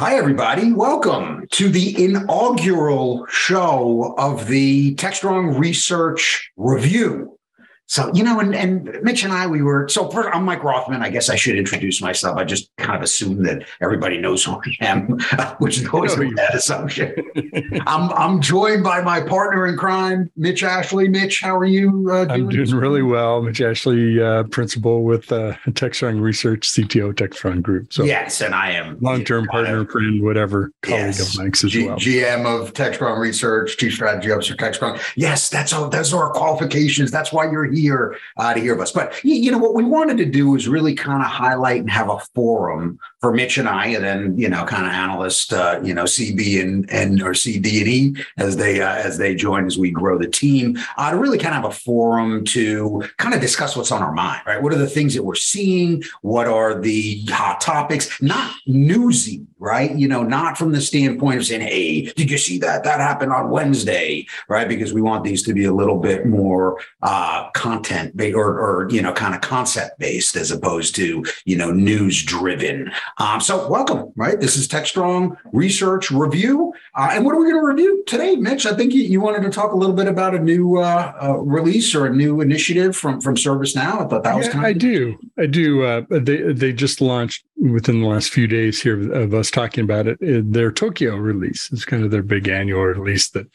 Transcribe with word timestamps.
Hi, 0.00 0.14
everybody. 0.14 0.72
Welcome 0.72 1.48
to 1.50 1.68
the 1.68 2.04
inaugural 2.04 3.26
show 3.28 4.14
of 4.16 4.46
the 4.46 4.94
TechStrong 4.94 5.58
Research 5.58 6.52
Review. 6.56 7.37
So, 7.88 8.12
you 8.12 8.22
know, 8.22 8.38
and, 8.38 8.54
and 8.54 8.98
Mitch 9.02 9.24
and 9.24 9.32
I, 9.32 9.46
we 9.46 9.62
were, 9.62 9.88
so 9.88 10.10
first, 10.10 10.28
I'm 10.34 10.44
Mike 10.44 10.62
Rothman. 10.62 11.02
I 11.02 11.08
guess 11.08 11.30
I 11.30 11.36
should 11.36 11.56
introduce 11.56 12.02
myself. 12.02 12.36
I 12.36 12.44
just 12.44 12.70
kind 12.76 12.94
of 12.94 13.02
assume 13.02 13.44
that 13.44 13.66
everybody 13.80 14.18
knows 14.18 14.44
who 14.44 14.52
I 14.52 14.76
am, 14.80 15.18
which 15.58 15.78
is 15.78 15.88
always 15.88 16.12
a 16.12 16.28
bad 16.28 16.54
assumption. 16.54 17.14
I'm, 17.86 18.12
I'm 18.12 18.42
joined 18.42 18.84
by 18.84 19.00
my 19.00 19.22
partner 19.22 19.66
in 19.66 19.78
crime, 19.78 20.30
Mitch 20.36 20.62
Ashley. 20.62 21.08
Mitch, 21.08 21.40
how 21.40 21.56
are 21.56 21.64
you? 21.64 22.10
Uh, 22.12 22.26
doing? 22.26 22.42
I'm 22.42 22.48
doing 22.50 22.74
really 22.74 23.02
well. 23.02 23.40
Mitch 23.40 23.62
Ashley, 23.62 24.22
uh, 24.22 24.42
principal 24.44 25.02
with 25.04 25.32
uh, 25.32 25.54
TechStrong 25.68 26.20
Research, 26.20 26.68
CTO 26.68 27.14
TechStrong 27.14 27.62
Group. 27.62 27.94
So, 27.94 28.04
yes, 28.04 28.42
and 28.42 28.54
I 28.54 28.72
am 28.72 28.98
long-term 29.00 29.46
partner, 29.46 29.80
of, 29.80 29.90
friend, 29.90 30.22
whatever, 30.22 30.72
colleague 30.82 31.06
yes, 31.06 31.38
of 31.38 31.42
Mike's 31.42 31.64
as 31.64 31.70
G- 31.70 31.86
well. 31.86 31.96
GM 31.96 32.44
of 32.44 32.74
TechStrong 32.74 33.18
Research, 33.18 33.78
Chief 33.78 33.94
Strategy 33.94 34.30
Officer 34.30 34.54
TechStrong. 34.54 35.00
Yes, 35.16 35.48
that's 35.48 35.72
all. 35.72 35.88
Those 35.88 36.12
are 36.12 36.24
our 36.24 36.32
qualifications. 36.34 37.10
That's 37.10 37.32
why 37.32 37.50
you're 37.50 37.64
here 37.64 37.77
uh, 38.36 38.54
to 38.54 38.60
hear 38.60 38.74
of 38.74 38.80
us. 38.80 38.92
But 38.92 39.22
you 39.24 39.50
know 39.50 39.58
what 39.58 39.74
we 39.74 39.84
wanted 39.84 40.18
to 40.18 40.24
do 40.24 40.54
is 40.56 40.68
really 40.68 40.94
kind 40.94 41.22
of 41.22 41.28
highlight 41.28 41.80
and 41.80 41.90
have 41.90 42.10
a 42.10 42.18
forum 42.34 42.98
for 43.20 43.32
Mitch 43.32 43.58
and 43.58 43.68
I, 43.68 43.86
and 43.88 44.04
then 44.04 44.38
you 44.38 44.48
know, 44.48 44.64
kind 44.64 44.86
of 44.86 44.92
analyst, 44.92 45.52
uh, 45.52 45.80
you 45.82 45.92
know, 45.92 46.04
CB 46.04 46.60
and 46.60 46.90
and 46.90 47.22
or 47.22 47.34
CD 47.34 47.80
and 47.80 47.88
E 47.88 48.24
as 48.36 48.56
they 48.56 48.80
uh, 48.80 48.94
as 48.94 49.18
they 49.18 49.34
join 49.34 49.66
as 49.66 49.76
we 49.76 49.90
grow 49.90 50.18
the 50.18 50.28
team 50.28 50.78
uh, 50.96 51.10
to 51.10 51.16
really 51.16 51.38
kind 51.38 51.54
of 51.54 51.62
have 51.62 51.70
a 51.70 51.74
forum 51.74 52.44
to 52.44 53.02
kind 53.16 53.34
of 53.34 53.40
discuss 53.40 53.76
what's 53.76 53.90
on 53.90 54.02
our 54.02 54.12
mind. 54.12 54.42
Right? 54.46 54.62
What 54.62 54.72
are 54.72 54.78
the 54.78 54.88
things 54.88 55.14
that 55.14 55.24
we're 55.24 55.34
seeing? 55.34 56.02
What 56.22 56.46
are 56.46 56.80
the 56.80 57.24
hot 57.28 57.60
topics? 57.60 58.22
Not 58.22 58.54
newsy, 58.66 59.46
right? 59.58 59.94
You 59.94 60.08
know, 60.08 60.22
not 60.22 60.56
from 60.56 60.72
the 60.72 60.80
standpoint 60.80 61.38
of 61.38 61.46
saying, 61.46 61.62
"Hey, 61.62 62.02
did 62.12 62.30
you 62.30 62.38
see 62.38 62.58
that? 62.58 62.84
That 62.84 63.00
happened 63.00 63.32
on 63.32 63.50
Wednesday," 63.50 64.26
right? 64.48 64.68
Because 64.68 64.92
we 64.92 65.02
want 65.02 65.24
these 65.24 65.42
to 65.44 65.54
be 65.54 65.64
a 65.64 65.72
little 65.72 65.98
bit 65.98 66.26
more 66.26 66.78
uh, 67.02 67.50
content 67.68 68.16
based 68.16 68.34
or, 68.34 68.58
or 68.58 68.88
you 68.90 69.02
know, 69.02 69.12
kind 69.12 69.34
of 69.34 69.40
concept 69.40 69.98
based 69.98 70.36
as 70.36 70.50
opposed 70.50 70.94
to 70.94 71.24
you 71.44 71.56
know 71.56 71.70
news 71.70 72.22
driven. 72.22 72.90
Um, 73.18 73.40
so, 73.40 73.68
welcome, 73.68 74.12
right? 74.16 74.40
This 74.40 74.56
is 74.56 74.66
TechStrong 74.68 75.36
Research 75.52 76.10
Review. 76.10 76.72
Uh, 76.94 77.10
and 77.12 77.24
what 77.24 77.34
are 77.34 77.38
we 77.38 77.50
going 77.50 77.60
to 77.60 77.66
review 77.66 78.02
today, 78.06 78.36
Mitch? 78.36 78.66
I 78.66 78.74
think 78.74 78.92
you, 78.92 79.02
you, 79.02 79.20
wanted 79.20 79.42
to 79.42 79.50
talk 79.50 79.72
a 79.72 79.76
little 79.76 79.94
bit 79.94 80.06
about 80.06 80.34
a 80.34 80.38
new 80.38 80.78
uh, 80.78 81.12
uh, 81.22 81.32
release 81.34 81.94
or 81.94 82.06
a 82.06 82.14
new 82.14 82.40
initiative 82.40 82.96
from, 82.96 83.20
from 83.20 83.34
ServiceNow. 83.34 84.04
I 84.04 84.08
thought 84.08 84.24
that 84.24 84.36
was 84.36 84.48
kind 84.48 84.64
of. 84.64 84.68
I 84.68 84.72
do. 84.72 85.18
I 85.36 85.46
do. 85.46 85.84
Uh, 85.84 86.02
they, 86.10 86.52
they 86.52 86.72
just 86.72 87.00
launched 87.00 87.44
within 87.58 88.00
the 88.00 88.06
last 88.06 88.30
few 88.30 88.46
days 88.46 88.80
here 88.80 89.12
of 89.12 89.34
us 89.34 89.50
talking 89.50 89.82
about 89.82 90.06
it, 90.06 90.18
their 90.20 90.70
Tokyo 90.70 91.16
release 91.16 91.70
is 91.72 91.84
kind 91.84 92.04
of 92.04 92.10
their 92.10 92.22
big 92.22 92.48
annual 92.48 92.82
release 92.82 93.30
that 93.30 93.46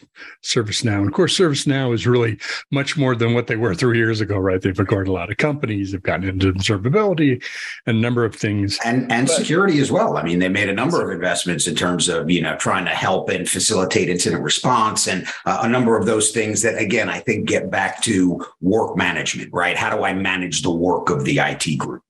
ServiceNow. 0.43 0.97
And 0.97 1.07
of 1.07 1.13
course, 1.13 1.37
ServiceNow 1.37 1.93
is 1.93 2.05
really 2.05 2.37
much 2.71 2.97
more 2.97 3.15
than 3.15 3.33
what 3.33 3.47
they 3.47 3.55
were 3.55 3.73
three 3.73 3.97
years 3.97 4.19
ago, 4.19 4.37
right? 4.37 4.61
They've 4.61 4.77
acquired 4.77 5.07
a 5.07 5.13
lot 5.13 5.31
of 5.31 5.37
companies, 5.37 5.91
they've 5.91 6.03
gotten 6.03 6.27
into 6.27 6.51
observability, 6.51 7.43
and 7.85 7.97
a 7.97 8.01
number 8.01 8.25
of 8.25 8.35
things. 8.35 8.77
And 8.83 9.09
and 9.11 9.27
but, 9.27 9.35
security 9.35 9.79
as 9.79 9.91
well. 9.91 10.17
I 10.17 10.23
mean, 10.23 10.39
they 10.39 10.49
made 10.49 10.69
a 10.69 10.73
number 10.73 11.01
of 11.01 11.09
investments 11.09 11.67
in 11.67 11.75
terms 11.75 12.09
of, 12.09 12.29
you 12.29 12.41
know, 12.41 12.57
trying 12.57 12.85
to 12.85 12.91
help 12.91 13.29
and 13.29 13.49
facilitate 13.49 14.09
incident 14.09 14.43
response 14.43 15.07
and 15.07 15.25
uh, 15.45 15.59
a 15.61 15.69
number 15.69 15.97
of 15.97 16.05
those 16.05 16.31
things 16.31 16.61
that, 16.61 16.77
again, 16.77 17.09
I 17.09 17.19
think 17.19 17.47
get 17.47 17.71
back 17.71 18.01
to 18.03 18.45
work 18.61 18.97
management, 18.97 19.51
right? 19.53 19.77
How 19.77 19.95
do 19.95 20.03
I 20.03 20.13
manage 20.13 20.61
the 20.61 20.71
work 20.71 21.09
of 21.09 21.23
the 21.23 21.39
IT 21.39 21.77
group? 21.77 22.03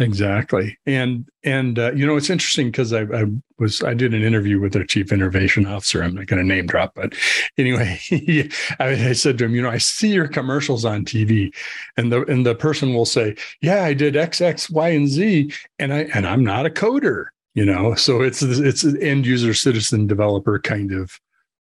Exactly, 0.00 0.78
and 0.86 1.28
and 1.42 1.76
uh, 1.76 1.90
you 1.92 2.06
know 2.06 2.16
it's 2.16 2.30
interesting 2.30 2.68
because 2.68 2.92
I, 2.92 3.02
I, 3.02 3.24
was 3.58 3.82
I 3.82 3.94
did 3.94 4.14
an 4.14 4.22
interview 4.22 4.60
with 4.60 4.72
their 4.72 4.84
chief 4.84 5.10
innovation 5.10 5.66
officer. 5.66 6.02
I'm 6.02 6.14
not 6.14 6.26
going 6.26 6.40
to 6.40 6.46
name 6.46 6.66
drop, 6.66 6.94
but 6.94 7.14
anyway, 7.56 7.98
I, 8.78 9.08
I, 9.08 9.12
said 9.12 9.38
to 9.38 9.46
him, 9.46 9.56
you 9.56 9.62
know, 9.62 9.70
I 9.70 9.78
see 9.78 10.12
your 10.12 10.28
commercials 10.28 10.84
on 10.84 11.04
TV, 11.04 11.52
and 11.96 12.12
the 12.12 12.22
and 12.26 12.46
the 12.46 12.54
person 12.54 12.94
will 12.94 13.06
say, 13.06 13.34
yeah, 13.60 13.82
I 13.82 13.92
did 13.92 14.14
X, 14.14 14.40
X, 14.40 14.70
Y, 14.70 14.88
and 14.88 15.08
Z, 15.08 15.52
and 15.80 15.92
I 15.92 16.02
and 16.14 16.28
I'm 16.28 16.44
not 16.44 16.64
a 16.64 16.70
coder, 16.70 17.26
you 17.54 17.64
know, 17.64 17.96
so 17.96 18.22
it's 18.22 18.40
it's 18.40 18.84
an 18.84 19.02
end 19.02 19.26
user 19.26 19.52
citizen 19.52 20.06
developer 20.06 20.60
kind 20.60 20.92
of 20.92 21.18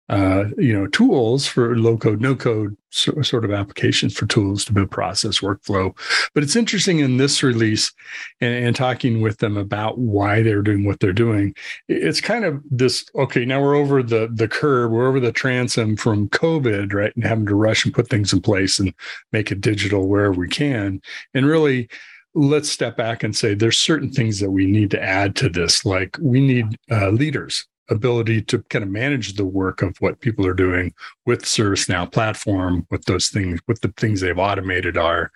uh, 0.09 0.45
you 0.57 0.72
know, 0.72 0.88
tools 0.88 1.45
for 1.45 1.78
low 1.78 1.97
code, 1.97 2.22
no 2.22 2.34
code 2.35 2.78
sort 2.91 3.44
of 3.44 3.51
applications 3.51 4.16
for 4.16 4.25
tools 4.25 4.63
to 4.63 4.72
build 4.72 4.90
process 4.90 5.41
workflow. 5.41 5.95
But 6.34 6.44
it's 6.44 6.56
interesting 6.56 7.00
in 7.00 7.18
this 7.18 7.44
release 7.44 7.91
and, 8.40 8.66
and, 8.66 8.75
talking 8.75 9.22
with 9.22 9.40
them 9.40 9.57
about 9.57 9.97
why 9.97 10.41
they're 10.41 10.62
doing 10.62 10.85
what 10.85 11.01
they're 11.01 11.12
doing. 11.12 11.53
It's 11.90 12.22
kind 12.22 12.46
of 12.46 12.62
this, 12.72 13.06
okay, 13.16 13.44
now 13.44 13.62
we're 13.62 13.75
over 13.75 14.01
the, 14.01 14.29
the 14.34 14.47
curve, 14.47 14.91
we're 14.91 15.07
over 15.07 15.19
the 15.19 15.34
transom 15.34 15.97
from 15.97 16.29
COVID, 16.29 16.94
right? 16.94 17.13
And 17.16 17.25
having 17.25 17.46
to 17.47 17.56
rush 17.56 17.84
and 17.84 17.94
put 17.94 18.07
things 18.07 18.31
in 18.31 18.41
place 18.41 18.79
and 18.79 18.94
make 19.34 19.51
it 19.51 19.62
digital 19.62 20.07
wherever 20.07 20.34
we 20.34 20.47
can. 20.47 21.01
And 21.34 21.46
really, 21.46 21.90
let's 22.34 22.69
step 22.69 22.96
back 22.96 23.23
and 23.23 23.35
say 23.35 23.53
there's 23.53 23.78
certain 23.78 24.12
things 24.12 24.40
that 24.40 24.51
we 24.51 24.67
need 24.67 24.91
to 24.91 25.03
add 25.03 25.35
to 25.38 25.50
this. 25.50 25.84
Like 25.84 26.17
we 26.22 26.40
need 26.40 26.78
uh, 26.90 27.09
leaders 27.09 27.67
ability 27.89 28.41
to 28.41 28.59
kind 28.63 28.83
of 28.83 28.89
manage 28.89 29.33
the 29.33 29.45
work 29.45 29.81
of 29.81 29.95
what 29.99 30.19
people 30.19 30.45
are 30.45 30.53
doing 30.53 30.93
with 31.25 31.43
ServiceNow 31.43 32.11
platform, 32.11 32.85
with 32.91 33.05
those 33.05 33.29
things, 33.29 33.59
with 33.67 33.81
the 33.81 33.93
things 33.97 34.21
they've 34.21 34.37
automated 34.37 34.97
are 34.97 35.31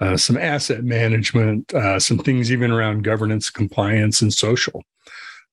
uh, 0.00 0.16
some 0.16 0.36
asset 0.36 0.84
management, 0.84 1.72
uh, 1.74 1.98
some 1.98 2.18
things 2.18 2.52
even 2.52 2.70
around 2.70 3.04
governance, 3.04 3.50
compliance, 3.50 4.22
and 4.22 4.32
social, 4.32 4.82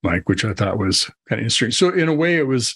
Mike, 0.04 0.30
which 0.30 0.46
I 0.46 0.54
thought 0.54 0.78
was 0.78 1.10
kind 1.30 1.40
of 1.40 1.46
interesting. 1.46 1.72
So 1.72 1.90
in 1.90 2.08
a 2.08 2.14
way, 2.14 2.36
it 2.36 2.48
was. 2.48 2.76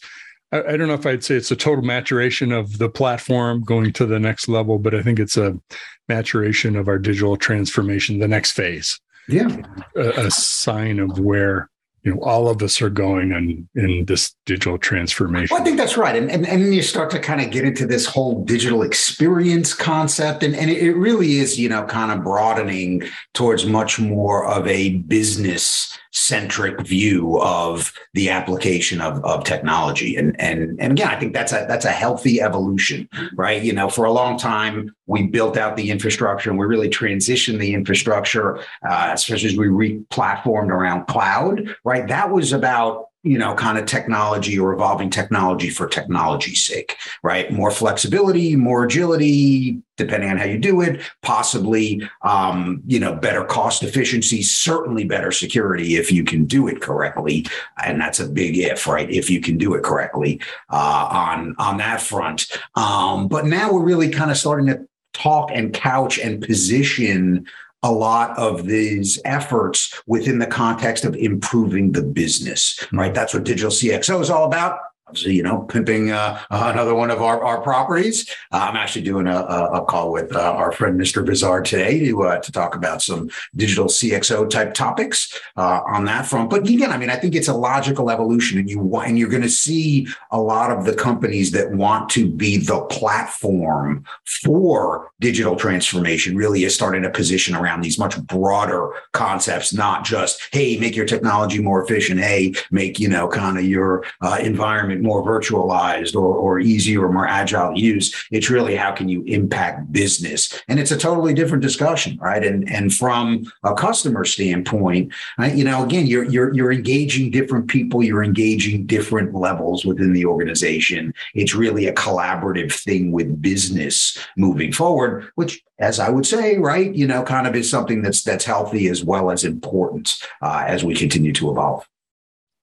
I, 0.51 0.63
I 0.63 0.77
don't 0.77 0.87
know 0.87 0.93
if 0.93 1.05
I'd 1.05 1.25
say 1.25 1.35
it's 1.35 1.51
a 1.51 1.57
total 1.57 1.83
maturation 1.83 2.53
of 2.53 2.77
the 2.77 2.89
platform 2.89 3.63
going 3.63 3.91
to 3.93 4.05
the 4.05 4.19
next 4.19 4.47
level, 4.47 4.79
but 4.79 4.95
I 4.95 5.03
think 5.03 5.19
it's 5.19 5.35
a 5.35 5.59
maturation 6.07 6.77
of 6.77 6.87
our 6.87 6.97
digital 6.97 7.35
transformation, 7.35 8.19
the 8.19 8.29
next 8.29 8.53
phase. 8.53 8.99
Yeah. 9.27 9.57
a, 9.95 10.27
a 10.27 10.31
sign 10.31 10.99
of 10.99 11.19
where 11.19 11.69
you 12.03 12.13
know 12.13 12.21
all 12.21 12.49
of 12.49 12.61
us 12.61 12.81
are 12.81 12.89
going 12.89 13.31
in 13.31 13.67
in 13.75 14.05
this 14.05 14.35
digital 14.45 14.77
transformation. 14.77 15.53
Well, 15.53 15.61
i 15.61 15.65
think 15.65 15.77
that's 15.77 15.97
right. 15.97 16.15
And, 16.15 16.31
and 16.31 16.47
and 16.47 16.73
you 16.73 16.81
start 16.81 17.09
to 17.11 17.19
kind 17.19 17.41
of 17.41 17.51
get 17.51 17.65
into 17.65 17.85
this 17.85 18.05
whole 18.05 18.43
digital 18.45 18.81
experience 18.81 19.73
concept. 19.73 20.43
And 20.43 20.55
and 20.55 20.69
it 20.69 20.93
really 20.93 21.37
is 21.37 21.59
you 21.59 21.69
know 21.69 21.83
kind 21.85 22.11
of 22.11 22.23
broadening 22.23 23.03
towards 23.33 23.65
much 23.65 23.99
more 23.99 24.45
of 24.45 24.67
a 24.67 24.97
business 24.97 25.97
centric 26.17 26.81
view 26.81 27.39
of 27.41 27.93
the 28.13 28.29
application 28.29 28.99
of, 29.01 29.23
of 29.23 29.43
technology. 29.43 30.15
And, 30.15 30.39
and, 30.41 30.79
and 30.81 30.93
again, 30.93 31.09
I 31.09 31.19
think 31.19 31.33
that's 31.33 31.53
a, 31.53 31.65
that's 31.67 31.85
a 31.85 31.91
healthy 31.91 32.41
evolution, 32.41 33.07
right? 33.35 33.61
You 33.61 33.73
know, 33.73 33.89
for 33.89 34.05
a 34.05 34.11
long 34.11 34.37
time, 34.37 34.95
we 35.05 35.23
built 35.27 35.57
out 35.57 35.77
the 35.77 35.91
infrastructure 35.91 36.49
and 36.49 36.57
we 36.57 36.65
really 36.65 36.89
transitioned 36.89 37.59
the 37.59 37.73
infrastructure, 37.73 38.59
uh, 38.89 39.11
especially 39.13 39.49
as 39.49 39.57
we 39.57 39.67
re-platformed 39.67 40.69
around 40.69 41.05
cloud, 41.05 41.75
right? 41.83 42.07
That 42.07 42.31
was 42.31 42.51
about 42.51 43.09
you 43.29 43.37
know, 43.37 43.53
kind 43.55 43.77
of 43.77 43.85
technology 43.85 44.57
or 44.57 44.73
evolving 44.73 45.09
technology 45.09 45.69
for 45.69 45.87
technology's 45.87 46.65
sake, 46.65 46.95
right? 47.23 47.51
More 47.51 47.71
flexibility, 47.71 48.55
more 48.55 48.85
agility, 48.85 49.81
depending 49.97 50.29
on 50.29 50.37
how 50.37 50.45
you 50.45 50.57
do 50.57 50.81
it, 50.81 51.01
possibly, 51.21 52.01
um, 52.21 52.81
you 52.85 52.99
know, 52.99 53.15
better 53.15 53.43
cost 53.43 53.83
efficiency, 53.83 54.41
certainly 54.41 55.03
better 55.03 55.31
security 55.31 55.95
if 55.95 56.11
you 56.11 56.23
can 56.23 56.45
do 56.45 56.67
it 56.67 56.81
correctly. 56.81 57.45
And 57.83 57.99
that's 57.99 58.19
a 58.19 58.27
big 58.27 58.57
if, 58.57 58.87
right? 58.87 59.09
If 59.09 59.29
you 59.29 59.41
can 59.41 59.57
do 59.57 59.73
it 59.73 59.83
correctly 59.83 60.39
uh, 60.71 61.07
on, 61.11 61.55
on 61.57 61.77
that 61.77 62.01
front. 62.01 62.47
Um, 62.75 63.27
but 63.27 63.45
now 63.45 63.73
we're 63.73 63.83
really 63.83 64.09
kind 64.09 64.31
of 64.31 64.37
starting 64.37 64.67
to 64.67 64.87
talk 65.13 65.49
and 65.51 65.73
couch 65.73 66.19
and 66.19 66.41
position 66.41 67.45
a 67.83 67.91
lot 67.91 68.37
of 68.37 68.65
these 68.65 69.19
efforts 69.25 69.93
within 70.07 70.39
the 70.39 70.47
context 70.47 71.05
of 71.05 71.15
improving 71.15 71.91
the 71.91 72.01
business, 72.01 72.79
right? 72.91 73.07
Mm-hmm. 73.07 73.13
That's 73.13 73.33
what 73.33 73.43
digital 73.43 73.71
CXO 73.71 74.21
is 74.21 74.29
all 74.29 74.45
about 74.45 74.79
you 75.15 75.43
know, 75.43 75.61
pimping 75.61 76.11
uh, 76.11 76.41
another 76.49 76.93
one 76.93 77.11
of 77.11 77.21
our, 77.21 77.43
our 77.43 77.61
properties. 77.61 78.29
Uh, 78.51 78.67
I'm 78.69 78.75
actually 78.75 79.03
doing 79.03 79.27
a, 79.27 79.37
a 79.37 79.85
call 79.85 80.11
with 80.11 80.35
uh, 80.35 80.39
our 80.39 80.71
friend 80.71 80.99
Mr. 80.99 81.25
Bizarre 81.25 81.61
today 81.61 81.99
to 82.05 82.23
uh, 82.23 82.39
to 82.39 82.51
talk 82.51 82.75
about 82.75 83.01
some 83.01 83.29
digital 83.55 83.85
CXO 83.85 84.49
type 84.49 84.73
topics 84.73 85.39
uh, 85.55 85.81
on 85.85 86.05
that 86.05 86.25
front. 86.25 86.49
But 86.49 86.67
again, 86.67 86.91
I 86.91 86.97
mean, 86.97 87.09
I 87.09 87.15
think 87.15 87.35
it's 87.35 87.47
a 87.47 87.53
logical 87.53 88.09
evolution, 88.09 88.59
and 88.59 88.69
you 88.69 88.95
and 88.97 89.17
you're 89.17 89.29
going 89.29 89.43
to 89.43 89.49
see 89.49 90.07
a 90.31 90.39
lot 90.39 90.71
of 90.71 90.85
the 90.85 90.93
companies 90.93 91.51
that 91.51 91.71
want 91.71 92.09
to 92.11 92.29
be 92.29 92.57
the 92.57 92.81
platform 92.81 94.05
for 94.43 95.11
digital 95.19 95.55
transformation 95.55 96.35
really 96.35 96.63
is 96.63 96.75
starting 96.75 97.03
to 97.03 97.09
position 97.09 97.55
around 97.55 97.81
these 97.81 97.97
much 97.97 98.21
broader 98.23 98.91
concepts, 99.13 99.73
not 99.73 100.03
just 100.03 100.41
hey, 100.51 100.77
make 100.77 100.95
your 100.95 101.05
technology 101.05 101.61
more 101.61 101.83
efficient, 101.83 102.19
hey, 102.19 102.53
make 102.71 102.99
you 102.99 103.07
know, 103.07 103.27
kind 103.27 103.57
of 103.57 103.65
your 103.65 104.03
uh, 104.21 104.37
environment 104.41 104.96
more 105.01 105.23
virtualized 105.23 106.15
or, 106.15 106.35
or 106.35 106.59
easier 106.59 107.05
or 107.05 107.11
more 107.11 107.27
agile 107.27 107.73
to 107.73 107.79
use. 107.79 108.13
It's 108.31 108.49
really 108.49 108.75
how 108.75 108.91
can 108.91 109.09
you 109.09 109.23
impact 109.23 109.91
business? 109.91 110.61
And 110.67 110.79
it's 110.79 110.91
a 110.91 110.97
totally 110.97 111.33
different 111.33 111.63
discussion, 111.63 112.17
right? 112.21 112.43
And 112.43 112.69
and 112.69 112.93
from 112.93 113.51
a 113.63 113.73
customer 113.73 114.25
standpoint, 114.25 115.13
you 115.53 115.63
know, 115.63 115.83
again, 115.83 116.07
you're 116.07 116.25
you're 116.25 116.53
you're 116.53 116.71
engaging 116.71 117.31
different 117.31 117.67
people, 117.67 118.03
you're 118.03 118.23
engaging 118.23 118.85
different 118.85 119.33
levels 119.33 119.85
within 119.85 120.13
the 120.13 120.25
organization. 120.25 121.13
It's 121.33 121.55
really 121.55 121.87
a 121.87 121.93
collaborative 121.93 122.73
thing 122.73 123.11
with 123.11 123.41
business 123.41 124.17
moving 124.35 124.71
forward, 124.71 125.29
which 125.35 125.63
as 125.79 125.99
I 125.99 126.09
would 126.09 126.25
say, 126.25 126.57
right, 126.57 126.93
you 126.93 127.05
know, 127.05 127.23
kind 127.23 127.47
of 127.47 127.55
is 127.55 127.69
something 127.69 128.01
that's 128.01 128.23
that's 128.23 128.45
healthy 128.45 128.87
as 128.87 129.03
well 129.03 129.31
as 129.31 129.43
important 129.43 130.17
uh, 130.41 130.63
as 130.67 130.83
we 130.83 130.95
continue 130.95 131.33
to 131.33 131.51
evolve. 131.51 131.87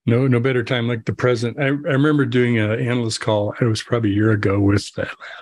No, 0.07 0.27
no 0.27 0.39
better 0.39 0.63
time 0.63 0.87
like 0.87 1.07
the 1.07 1.15
present. 1.15 1.59
I, 1.59 1.65
I 1.65 1.69
remember 1.69 2.27
doing 2.27 2.59
an 2.59 2.79
analyst 2.79 3.21
call. 3.21 3.55
It 3.59 3.65
was 3.65 3.83
probably 3.83 4.11
a 4.11 4.15
year 4.15 4.33
ago 4.33 4.61
with 4.61 4.83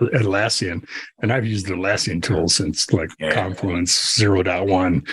Atlassian, 0.00 0.86
and 1.20 1.32
I've 1.32 1.46
used 1.46 1.66
the 1.66 1.74
Atlassian 1.74 2.22
tool 2.22 2.48
since 2.48 2.92
like 2.92 3.10
yeah. 3.18 3.32
Confluence 3.32 3.92
0.1, 4.16 5.08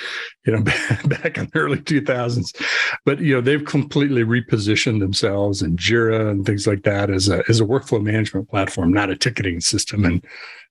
you 0.45 0.53
know, 0.53 0.61
back 1.07 1.39
in 1.39 1.49
the 1.51 1.59
early 1.59 1.79
2000s. 1.79 2.61
But 3.05 3.21
you 3.21 3.33
know, 3.33 3.41
they've 3.41 3.65
completely 3.65 4.23
repositioned 4.23 4.99
themselves 4.99 5.63
and 5.63 5.79
Jira 5.79 6.29
and 6.29 6.45
things 6.45 6.67
like 6.67 6.83
that 6.83 7.09
as 7.09 7.27
a 7.27 7.43
as 7.49 7.59
a 7.59 7.65
workflow 7.65 8.03
management 8.03 8.49
platform, 8.49 8.93
not 8.93 9.09
a 9.09 9.17
ticketing 9.17 9.61
system. 9.61 10.05
And 10.05 10.23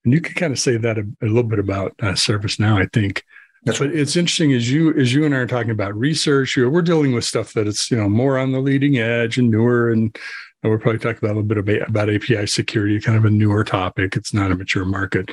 and 0.04 0.14
you 0.14 0.20
can 0.20 0.34
kind 0.34 0.52
of 0.52 0.58
say 0.58 0.76
that 0.76 0.98
a, 0.98 1.02
a 1.20 1.26
little 1.26 1.42
bit 1.42 1.58
about 1.58 1.94
uh, 2.00 2.12
ServiceNow, 2.12 2.80
I 2.80 2.86
think. 2.92 3.24
That's 3.68 3.78
but 3.78 3.94
it's 3.94 4.16
interesting 4.16 4.52
as 4.52 4.70
you 4.70 4.92
as 4.94 5.12
you 5.12 5.24
and 5.24 5.34
I 5.34 5.38
are 5.38 5.46
talking 5.46 5.70
about 5.70 5.96
research. 5.96 6.56
You 6.56 6.64
know, 6.64 6.70
we're 6.70 6.82
dealing 6.82 7.12
with 7.12 7.24
stuff 7.24 7.52
that 7.52 7.66
it's 7.66 7.90
you 7.90 7.96
know 7.96 8.08
more 8.08 8.38
on 8.38 8.52
the 8.52 8.60
leading 8.60 8.98
edge 8.98 9.38
and 9.38 9.50
newer, 9.50 9.90
and, 9.90 10.16
and 10.62 10.72
we're 10.72 10.78
probably 10.78 10.98
talking 10.98 11.18
about 11.18 11.36
a 11.36 11.40
little 11.40 11.62
bit 11.62 11.88
about, 11.88 12.10
API 12.10 12.46
security, 12.46 13.00
kind 13.00 13.18
of 13.18 13.24
a 13.24 13.30
newer 13.30 13.64
topic. 13.64 14.16
It's 14.16 14.34
not 14.34 14.50
a 14.50 14.56
mature 14.56 14.84
market, 14.84 15.30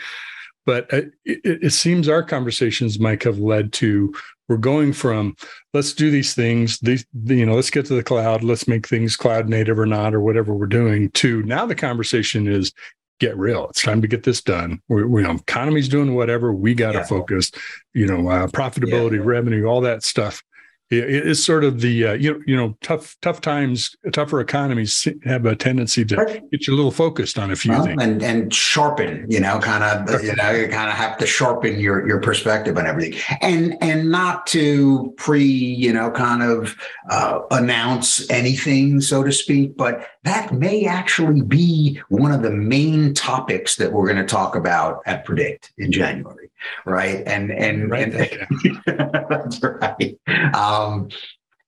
but 0.66 0.88
it, 0.92 1.14
it 1.26 1.74
seems 1.74 2.10
our 2.10 2.24
conversations, 2.24 3.00
Mike, 3.00 3.24
have 3.24 3.40
led 3.40 3.74
to 3.74 4.14
we're 4.48 4.58
going 4.58 4.94
from 4.94 5.36
let's 5.74 5.94
do 5.94 6.12
these 6.12 6.36
things 6.36 6.80
these 6.80 7.06
you 7.24 7.46
know 7.46 7.56
let's 7.56 7.72
get 7.72 7.86
to 7.86 7.96
the 7.96 8.04
cloud 8.04 8.44
let's 8.44 8.68
make 8.68 8.88
things 8.88 9.18
cloud 9.18 9.50
native 9.50 9.80
or 9.80 9.88
not 9.88 10.14
or 10.14 10.22
whatever 10.22 10.54
we're 10.54 10.68
doing 10.68 11.10
to 11.12 11.42
now 11.44 11.66
the 11.66 11.74
conversation 11.74 12.48
is 12.48 12.72
get 13.20 13.38
real. 13.38 13.68
It's 13.70 13.82
time 13.82 14.02
to 14.02 14.08
get 14.08 14.24
this 14.24 14.42
done. 14.42 14.82
We're, 14.88 15.08
we, 15.08 15.22
you 15.22 15.28
know, 15.28 15.36
economy's 15.36 15.90
doing 15.90 16.16
whatever. 16.16 16.54
We 16.54 16.74
got 16.74 16.94
to 16.94 17.00
yeah. 17.00 17.06
focus. 17.06 17.52
You 17.94 18.08
know, 18.08 18.30
uh, 18.30 18.48
profitability, 18.48 19.18
yeah. 19.18 19.24
revenue, 19.24 19.66
all 19.66 19.82
that 19.82 20.04
stuff 20.04 20.44
it's 20.92 21.44
sort 21.44 21.64
of 21.64 21.82
the 21.82 22.06
uh, 22.06 22.14
you, 22.14 22.44
you 22.46 22.56
know 22.56 22.78
tough 22.82 23.16
tough 23.22 23.42
times 23.42 23.96
tougher 24.14 24.40
economies 24.40 25.08
have 25.24 25.46
a 25.46 25.56
tendency 25.56 26.06
to 26.06 26.16
get 26.52 26.68
you 26.68 26.74
a 26.74 26.76
little 26.76 26.92
focused 26.92 27.40
on 27.40 27.50
a 27.50 27.56
few 27.56 27.72
well, 27.72 27.86
things. 27.86 28.02
and 28.02 28.22
and 28.22 28.54
sharpen 28.54 29.26
you 29.30 29.40
know 29.40 29.60
kind 29.60 29.84
of 29.84 30.24
you 30.24 30.36
know 30.36 30.52
you 30.52 30.68
kind 30.68 30.90
of 30.90 30.96
have 30.96 31.18
to 31.18 31.26
sharpen 31.26 31.80
your 31.80 32.08
your 32.08 32.20
perspective 32.20 32.78
on 32.78 32.86
everything. 32.86 33.20
And 33.42 33.76
and 33.82 34.12
not 34.12 34.46
to 34.48 35.14
pre 35.18 35.44
you 35.44 35.92
know 35.92 36.12
kind 36.12 36.44
of 36.44 36.76
uh, 37.10 37.40
announce 37.52 38.30
anything 38.30 39.02
so 39.02 39.24
to 39.24 39.32
speak 39.32 39.76
but 39.76 40.08
that 40.24 40.54
may 40.54 40.86
actually 40.86 41.42
be 41.42 42.00
one 42.10 42.32
of 42.32 42.42
the 42.42 42.52
main 42.52 43.14
topics 43.14 43.76
that 43.78 43.92
we're 43.92 44.06
going 44.06 44.18
to 44.18 44.26
talk 44.26 44.56
about 44.56 45.02
at 45.06 45.26
predict 45.26 45.72
in 45.78 45.92
january 45.92 46.50
right 46.86 47.24
and 47.26 47.52
and, 47.52 47.90
right. 47.90 48.14
and 48.14 48.46
that's 48.86 49.62
right 49.64 50.20
um, 50.54 51.10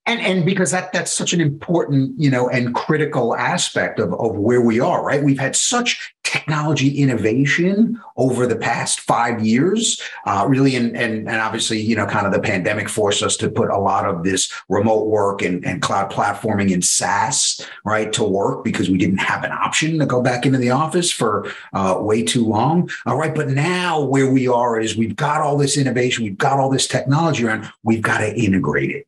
and 0.07 0.21
and 0.21 0.45
because 0.45 0.71
that 0.71 0.91
that's 0.93 1.13
such 1.13 1.33
an 1.33 1.41
important 1.41 2.13
you 2.17 2.31
know 2.31 2.49
and 2.49 2.73
critical 2.73 3.35
aspect 3.35 3.99
of, 3.99 4.13
of 4.13 4.35
where 4.35 4.61
we 4.61 4.79
are 4.79 5.05
right? 5.05 5.23
We've 5.23 5.39
had 5.39 5.55
such 5.55 6.13
technology 6.23 6.89
innovation 7.01 7.99
over 8.17 8.45
the 8.45 8.55
past 8.55 8.99
five 8.99 9.45
years 9.45 10.01
uh, 10.25 10.45
really 10.47 10.75
and, 10.75 10.95
and 10.97 11.27
and 11.29 11.41
obviously 11.41 11.79
you 11.79 11.95
know 11.95 12.05
kind 12.05 12.25
of 12.25 12.33
the 12.33 12.39
pandemic 12.39 12.89
forced 12.89 13.23
us 13.23 13.37
to 13.37 13.49
put 13.49 13.69
a 13.69 13.77
lot 13.77 14.05
of 14.05 14.23
this 14.23 14.51
remote 14.67 15.07
work 15.07 15.41
and, 15.41 15.65
and 15.65 15.81
cloud 15.81 16.11
platforming 16.11 16.71
in 16.71 16.81
SaaS 16.81 17.65
right 17.85 18.11
to 18.13 18.23
work 18.23 18.63
because 18.63 18.89
we 18.89 18.97
didn't 18.97 19.19
have 19.19 19.43
an 19.43 19.51
option 19.51 19.99
to 19.99 20.05
go 20.05 20.21
back 20.21 20.45
into 20.45 20.57
the 20.57 20.71
office 20.71 21.11
for 21.11 21.49
uh, 21.73 21.97
way 21.99 22.23
too 22.23 22.45
long. 22.45 22.89
All 23.05 23.17
right 23.17 23.33
but 23.33 23.49
now 23.49 24.01
where 24.01 24.29
we 24.31 24.47
are 24.47 24.79
is 24.79 24.97
we've 24.97 25.15
got 25.15 25.41
all 25.41 25.57
this 25.57 25.77
innovation 25.77 26.23
we've 26.23 26.37
got 26.37 26.59
all 26.59 26.69
this 26.69 26.87
technology 26.87 27.45
around 27.45 27.69
we've 27.83 28.01
got 28.01 28.19
to 28.19 28.35
integrate 28.35 28.91
it 28.91 29.07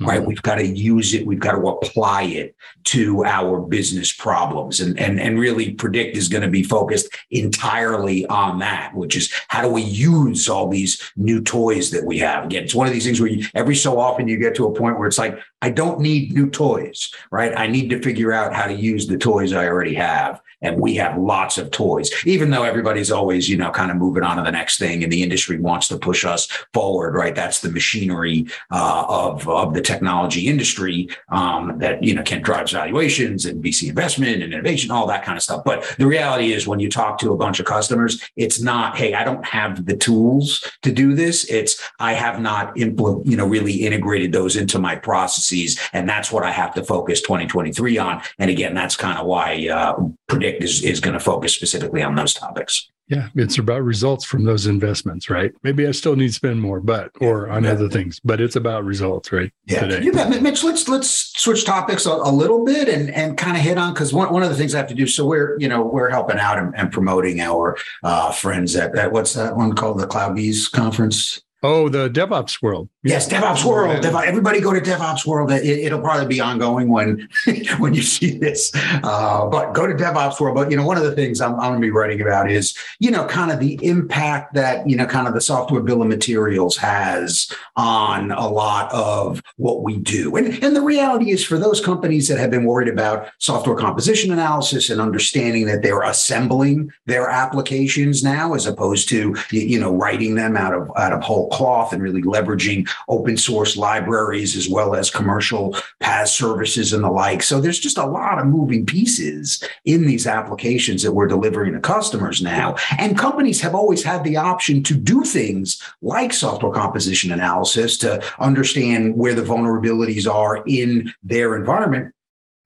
right? 0.00 0.18
Mm-hmm. 0.18 0.28
We've 0.28 0.42
got 0.42 0.56
to 0.56 0.66
use 0.66 1.14
it. 1.14 1.26
We've 1.26 1.38
got 1.38 1.52
to 1.52 1.68
apply 1.68 2.22
it 2.22 2.56
to 2.84 3.24
our 3.24 3.60
business 3.60 4.12
problems. 4.12 4.80
And, 4.80 4.98
and, 4.98 5.20
and 5.20 5.38
really 5.38 5.72
predict 5.72 6.16
is 6.16 6.28
going 6.28 6.42
to 6.42 6.48
be 6.48 6.62
focused 6.62 7.14
entirely 7.30 8.26
on 8.26 8.58
that, 8.60 8.94
which 8.94 9.16
is 9.16 9.32
how 9.48 9.62
do 9.62 9.68
we 9.68 9.82
use 9.82 10.48
all 10.48 10.68
these 10.68 11.12
new 11.16 11.40
toys 11.42 11.90
that 11.90 12.04
we 12.04 12.18
have? 12.18 12.44
Again, 12.44 12.64
it's 12.64 12.74
one 12.74 12.86
of 12.86 12.92
these 12.92 13.04
things 13.04 13.20
where 13.20 13.30
you, 13.30 13.46
every 13.54 13.76
so 13.76 14.00
often 14.00 14.28
you 14.28 14.38
get 14.38 14.54
to 14.56 14.66
a 14.66 14.74
point 14.74 14.98
where 14.98 15.08
it's 15.08 15.18
like, 15.18 15.38
I 15.62 15.70
don't 15.70 16.00
need 16.00 16.32
new 16.32 16.48
toys, 16.48 17.12
right? 17.30 17.52
I 17.56 17.66
need 17.66 17.90
to 17.90 18.00
figure 18.00 18.32
out 18.32 18.54
how 18.54 18.66
to 18.66 18.74
use 18.74 19.06
the 19.06 19.18
toys 19.18 19.52
I 19.52 19.66
already 19.66 19.94
have 19.94 20.40
and 20.62 20.80
we 20.80 20.94
have 20.96 21.16
lots 21.18 21.58
of 21.58 21.70
toys, 21.70 22.10
even 22.26 22.50
though 22.50 22.64
everybody's 22.64 23.10
always, 23.10 23.48
you 23.48 23.56
know, 23.56 23.70
kind 23.70 23.90
of 23.90 23.96
moving 23.96 24.22
on 24.22 24.36
to 24.36 24.42
the 24.42 24.52
next 24.52 24.78
thing 24.78 25.02
and 25.02 25.12
the 25.12 25.22
industry 25.22 25.58
wants 25.58 25.88
to 25.88 25.98
push 25.98 26.24
us 26.24 26.46
forward, 26.72 27.14
right? 27.14 27.34
That's 27.34 27.60
the 27.60 27.70
machinery 27.70 28.46
uh, 28.70 29.04
of, 29.08 29.48
of 29.48 29.74
the 29.74 29.82
technology 29.82 30.48
industry 30.48 31.08
um, 31.30 31.78
that, 31.78 32.02
you 32.02 32.14
know, 32.14 32.22
can 32.22 32.42
drives 32.42 32.72
valuations 32.72 33.44
and 33.44 33.62
VC 33.62 33.88
investment 33.88 34.42
and 34.42 34.52
innovation, 34.52 34.90
all 34.90 35.06
that 35.06 35.24
kind 35.24 35.36
of 35.36 35.42
stuff. 35.42 35.62
But 35.64 35.94
the 35.98 36.06
reality 36.06 36.52
is 36.52 36.66
when 36.66 36.80
you 36.80 36.90
talk 36.90 37.18
to 37.18 37.32
a 37.32 37.36
bunch 37.36 37.60
of 37.60 37.66
customers, 37.66 38.20
it's 38.36 38.60
not, 38.60 38.96
hey, 38.96 39.14
I 39.14 39.24
don't 39.24 39.44
have 39.44 39.86
the 39.86 39.96
tools 39.96 40.64
to 40.82 40.90
do 40.90 41.14
this. 41.14 41.44
It's, 41.44 41.80
I 41.98 42.14
have 42.14 42.40
not, 42.40 42.76
you 42.76 42.90
know, 42.90 43.46
really 43.46 43.74
integrated 43.74 44.32
those 44.32 44.56
into 44.56 44.78
my 44.78 44.96
processes. 44.96 45.78
And 45.92 46.08
that's 46.08 46.32
what 46.32 46.44
I 46.44 46.50
have 46.50 46.74
to 46.74 46.84
focus 46.84 47.20
2023 47.22 47.98
on. 47.98 48.22
And 48.38 48.50
again, 48.50 48.74
that's 48.74 48.96
kind 48.96 49.18
of 49.18 49.26
why 49.26 49.68
uh, 49.68 49.94
predict 50.30 50.50
predict 50.50 50.64
is, 50.64 50.82
is 50.82 51.00
going 51.00 51.14
to 51.14 51.20
focus 51.20 51.54
specifically 51.54 52.02
on 52.02 52.14
those 52.14 52.34
topics. 52.34 52.90
Yeah, 53.08 53.28
it's 53.34 53.58
about 53.58 53.82
results 53.82 54.24
from 54.24 54.44
those 54.44 54.66
investments, 54.66 55.28
right? 55.28 55.52
Maybe 55.64 55.86
I 55.88 55.90
still 55.90 56.14
need 56.14 56.28
to 56.28 56.32
spend 56.32 56.60
more, 56.60 56.80
but 56.80 57.10
or 57.20 57.48
on 57.48 57.64
yeah. 57.64 57.72
other 57.72 57.88
things, 57.88 58.20
but 58.24 58.40
it's 58.40 58.54
about 58.54 58.84
results, 58.84 59.32
right? 59.32 59.50
Yeah, 59.66 59.80
today. 59.80 60.04
you 60.04 60.12
bet, 60.12 60.40
Mitch. 60.40 60.62
Let's 60.62 60.88
let's 60.88 61.10
switch 61.36 61.64
topics 61.64 62.06
a, 62.06 62.12
a 62.12 62.30
little 62.30 62.64
bit 62.64 62.88
and 62.88 63.10
and 63.10 63.36
kind 63.36 63.56
of 63.56 63.64
hit 63.64 63.78
on 63.78 63.94
because 63.94 64.12
one, 64.12 64.32
one 64.32 64.44
of 64.44 64.48
the 64.48 64.54
things 64.54 64.76
I 64.76 64.78
have 64.78 64.86
to 64.88 64.94
do. 64.94 65.08
So 65.08 65.26
we're 65.26 65.58
you 65.58 65.68
know 65.68 65.82
we're 65.82 66.08
helping 66.08 66.38
out 66.38 66.56
and, 66.56 66.72
and 66.76 66.92
promoting 66.92 67.40
our 67.40 67.76
uh, 68.04 68.30
friends 68.30 68.76
at, 68.76 68.96
at 68.96 69.10
what's 69.10 69.32
that 69.34 69.56
one 69.56 69.74
called 69.74 69.98
the 69.98 70.06
CloudBees 70.06 70.70
conference. 70.70 71.42
Oh, 71.62 71.90
the 71.90 72.08
DevOps 72.08 72.62
world. 72.62 72.88
Yes, 73.02 73.28
DevOps 73.28 73.64
world. 73.64 74.02
DevOps, 74.02 74.24
everybody 74.24 74.60
go 74.60 74.72
to 74.72 74.80
DevOps 74.80 75.26
world. 75.26 75.50
It, 75.52 75.92
will 75.92 76.00
probably 76.00 76.26
be 76.26 76.40
ongoing 76.40 76.88
when 76.88 77.28
when 77.78 77.92
you 77.92 78.02
see 78.02 78.38
this. 78.38 78.70
Uh, 79.02 79.46
but 79.46 79.72
go 79.72 79.86
to 79.86 79.92
DevOps 79.92 80.40
world. 80.40 80.54
But 80.54 80.70
you 80.70 80.76
know, 80.78 80.86
one 80.86 80.96
of 80.96 81.02
the 81.02 81.12
things 81.12 81.40
I'm, 81.42 81.54
I'm 81.54 81.72
going 81.72 81.74
to 81.74 81.80
be 81.80 81.90
writing 81.90 82.22
about 82.22 82.50
is 82.50 82.76
you 82.98 83.10
know 83.10 83.26
kind 83.26 83.50
of 83.50 83.60
the 83.60 83.78
impact 83.82 84.54
that 84.54 84.88
you 84.88 84.96
know 84.96 85.04
kind 85.04 85.28
of 85.28 85.34
the 85.34 85.40
software 85.40 85.82
bill 85.82 86.00
of 86.00 86.08
materials 86.08 86.78
has 86.78 87.50
on 87.76 88.30
a 88.30 88.48
lot 88.48 88.90
of 88.92 89.42
what 89.56 89.82
we 89.82 89.98
do. 89.98 90.36
And 90.36 90.62
and 90.64 90.74
the 90.74 90.82
reality 90.82 91.30
is 91.30 91.44
for 91.44 91.58
those 91.58 91.84
companies 91.84 92.26
that 92.28 92.38
have 92.38 92.50
been 92.50 92.64
worried 92.64 92.88
about 92.88 93.28
software 93.38 93.76
composition 93.76 94.32
analysis 94.32 94.88
and 94.88 94.98
understanding 94.98 95.66
that 95.66 95.82
they're 95.82 96.02
assembling 96.02 96.90
their 97.04 97.28
applications 97.28 98.24
now 98.24 98.54
as 98.54 98.66
opposed 98.66 99.10
to 99.10 99.36
you 99.50 99.78
know 99.78 99.94
writing 99.94 100.36
them 100.36 100.56
out 100.56 100.72
of 100.72 100.90
out 100.96 101.12
of 101.12 101.20
whole 101.20 101.49
cloth 101.50 101.92
and 101.92 102.02
really 102.02 102.22
leveraging 102.22 102.88
open 103.08 103.36
source 103.36 103.76
libraries 103.76 104.56
as 104.56 104.68
well 104.68 104.94
as 104.94 105.10
commercial 105.10 105.76
PaaS 106.00 106.28
services 106.28 106.92
and 106.92 107.04
the 107.04 107.10
like. 107.10 107.42
So 107.42 107.60
there's 107.60 107.78
just 107.78 107.98
a 107.98 108.06
lot 108.06 108.38
of 108.38 108.46
moving 108.46 108.86
pieces 108.86 109.62
in 109.84 110.06
these 110.06 110.26
applications 110.26 111.02
that 111.02 111.12
we're 111.12 111.26
delivering 111.26 111.72
to 111.72 111.80
customers 111.80 112.42
now. 112.42 112.76
And 112.98 113.18
companies 113.18 113.60
have 113.60 113.74
always 113.74 114.02
had 114.02 114.24
the 114.24 114.36
option 114.36 114.82
to 114.84 114.94
do 114.94 115.24
things 115.24 115.82
like 116.02 116.32
software 116.32 116.72
composition 116.72 117.32
analysis 117.32 117.96
to 117.98 118.22
understand 118.38 119.16
where 119.16 119.34
the 119.34 119.42
vulnerabilities 119.42 120.30
are 120.32 120.62
in 120.66 121.12
their 121.22 121.56
environment 121.56 122.14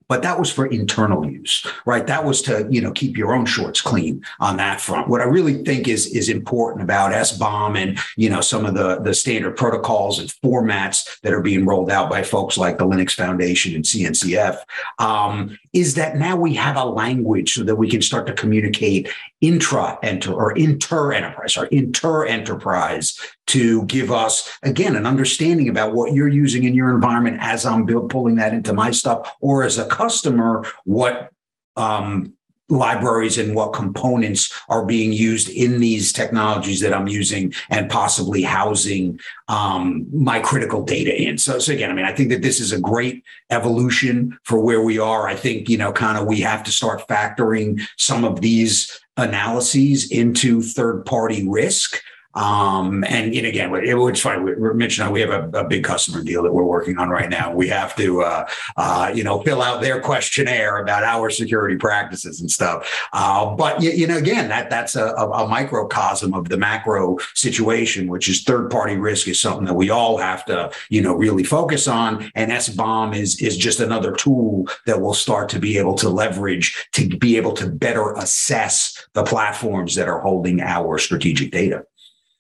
but 0.09 0.23
that 0.23 0.39
was 0.39 0.53
for 0.53 0.67
internal 0.67 1.25
use 1.29 1.67
right? 1.85 2.07
That 2.07 2.25
was 2.25 2.43
to 2.43 2.67
you 2.71 2.81
know 2.81 2.93
keep 2.93 3.17
your 3.17 3.35
own 3.35 3.47
shorts 3.47 3.81
clean 3.81 4.25
on 4.41 4.57
that 4.57 4.81
front. 4.81 5.09
What 5.09 5.21
i 5.21 5.25
really 5.25 5.63
think 5.65 5.89
is 5.89 6.07
is 6.07 6.29
important 6.29 6.83
about 6.83 7.13
SBOM 7.13 7.77
and 7.77 7.99
you 8.17 8.31
know 8.31 8.41
some 8.41 8.65
of 8.65 8.75
the 8.75 9.01
the 9.01 9.15
standard 9.15 9.57
protocols 9.57 10.19
and 10.19 10.29
formats 10.29 11.21
that 11.21 11.33
are 11.33 11.43
being 11.43 11.67
rolled 11.67 11.91
out 11.91 12.11
by 12.11 12.23
folks 12.23 12.57
like 12.57 12.79
the 12.79 12.87
linux 12.87 13.13
foundation 13.13 13.75
and 13.75 13.85
cncf 13.85 14.59
um, 14.99 15.59
is 15.75 15.95
that 15.95 16.17
now 16.17 16.37
we 16.37 16.55
have 16.55 16.77
a 16.77 16.85
language 16.85 17.53
so 17.53 17.65
that 17.65 17.77
we 17.77 17.91
can 17.91 18.01
start 18.01 18.27
to 18.27 18.33
communicate 18.33 19.11
intra 19.41 19.99
enter 20.03 20.33
or 20.33 20.57
inter 20.57 21.13
enterprise 21.13 21.57
or 21.57 21.67
inter 21.67 22.25
enterprise 22.25 23.19
to 23.49 23.85
give 23.87 24.11
us 24.11 24.57
again 24.63 24.97
an 24.97 25.05
understanding 25.05 25.69
about 25.69 25.93
what 25.93 26.15
you're 26.15 26.29
using 26.29 26.65
in 26.65 26.75
your 26.75 26.95
environment 26.95 27.37
as 27.41 27.67
I'm 27.67 27.87
pulling 28.09 28.37
that 28.37 28.55
into 28.55 28.73
my 28.73 28.93
stuff 28.93 29.35
or 29.41 29.65
as 29.65 29.77
a 29.77 29.87
customer 29.87 30.65
what 30.85 31.31
um, 31.77 32.35
libraries 32.69 33.37
and 33.37 33.55
what 33.55 33.73
components 33.73 34.53
are 34.69 34.87
being 34.87 35.13
used 35.13 35.49
in 35.51 35.81
these 35.81 36.13
technologies 36.13 36.81
that 36.81 36.95
I'm 36.95 37.09
using 37.09 37.53
and 37.69 37.91
possibly 37.91 38.43
housing 38.43 39.21
um, 39.49 40.07
my 40.13 40.41
critical 40.41 40.83
data 40.83 41.15
in. 41.15 41.37
So, 41.37 41.59
so 41.59 41.73
again, 41.73 41.91
I 41.91 41.95
mean, 41.95 42.07
I 42.07 42.13
think 42.13 42.31
that 42.31 42.43
this 42.43 42.61
is 42.61 42.73
a 42.73 42.81
great 42.81 43.23
evolution 43.51 44.39
for 44.45 44.61
where 44.61 44.83
we 44.83 44.99
are. 44.99 45.29
I 45.29 45.37
think, 45.37 45.69
you 45.69 45.77
know, 45.77 45.93
kind 45.93 46.17
of 46.17 46.27
we 46.27 46.41
have 46.41 46.63
to 46.65 46.73
start 46.73 47.07
factoring 47.07 47.83
some 47.99 48.25
of 48.25 48.41
these 48.41 48.99
analyses 49.17 50.11
into 50.11 50.63
third 50.63 51.05
party 51.05 51.47
risk 51.47 52.01
um, 52.35 53.05
and, 53.05 53.33
and 53.33 53.47
again, 53.47 53.75
it, 53.75 53.85
it's 53.85 54.21
fine. 54.21 54.43
We, 54.43 54.55
we 54.55 54.75
mentioned 54.75 55.13
we 55.13 55.21
have 55.21 55.31
a, 55.31 55.59
a, 55.59 55.65
big 55.65 55.85
customer 55.85 56.23
deal 56.23 56.43
that 56.43 56.53
we're 56.53 56.65
working 56.65 56.99
on 56.99 57.09
right 57.09 57.31
now. 57.31 57.53
We 57.53 57.69
have 57.69 57.95
to, 57.97 58.23
uh, 58.23 58.47
uh, 58.77 59.13
you 59.15 59.23
know, 59.23 59.41
fill 59.43 59.63
out 59.63 59.81
their 59.81 60.01
questionnaire 60.01 60.79
about 60.79 61.05
our 61.05 61.31
security 61.31 61.77
practices 61.77 62.41
and 62.41 62.51
stuff. 62.51 63.09
Uh, 63.13 63.55
but 63.55 63.81
you, 63.81 63.91
you, 63.91 64.07
know, 64.07 64.17
again, 64.17 64.49
that 64.49 64.69
that's 64.69 64.97
a, 64.97 65.07
a, 65.15 65.45
microcosm 65.55 66.35
of 66.35 66.49
the 66.49 66.57
macro 66.57 67.17
situation, 67.35 68.09
which 68.09 68.29
is 68.29 68.43
third 68.43 68.71
party 68.71 68.97
risk 68.97 69.29
is 69.29 69.41
something 69.41 69.67
that 69.67 69.75
we 69.75 69.91
all 69.91 70.17
have 70.19 70.45
to, 70.47 70.71
you 70.89 71.01
know, 71.01 71.15
really 71.15 71.45
focus 71.45 71.87
on. 71.87 72.31
And 72.35 72.51
SBOM 72.51 73.15
is 73.15 73.41
is 73.41 73.57
just 73.57 73.79
another 73.79 74.13
tool 74.13 74.67
that 74.87 75.01
we'll 75.01 75.15
start 75.15 75.49
to 75.51 75.59
be 75.59 75.79
able 75.79 75.95
to 75.95 76.09
leverage 76.09 76.89
to 76.93 77.09
be 77.09 77.37
able 77.37 77.53
to 77.53 77.69
better 77.69 78.15
assess 78.15 79.07
the 79.13 79.23
platforms 79.23 79.95
that 79.95 80.09
are 80.09 80.21
holding 80.21 80.61
our 80.61 80.99
strategic 80.99 81.53
data. 81.53 81.85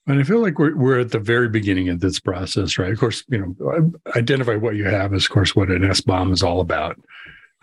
And 0.06 0.20
I 0.20 0.22
feel 0.22 0.40
like 0.40 0.58
we're 0.58 0.76
we're 0.76 1.00
at 1.00 1.12
the 1.12 1.18
very 1.18 1.48
beginning 1.48 1.88
of 1.88 2.00
this 2.00 2.20
process, 2.20 2.78
right? 2.78 2.92
Of 2.92 2.98
course, 2.98 3.24
you 3.28 3.38
know, 3.38 3.92
identify 4.14 4.56
what 4.56 4.76
you 4.76 4.84
have 4.84 5.14
is, 5.14 5.24
of 5.24 5.30
course, 5.30 5.56
what 5.56 5.70
an 5.70 5.82
SBOM 5.82 6.32
is 6.32 6.42
all 6.42 6.60
about, 6.60 7.00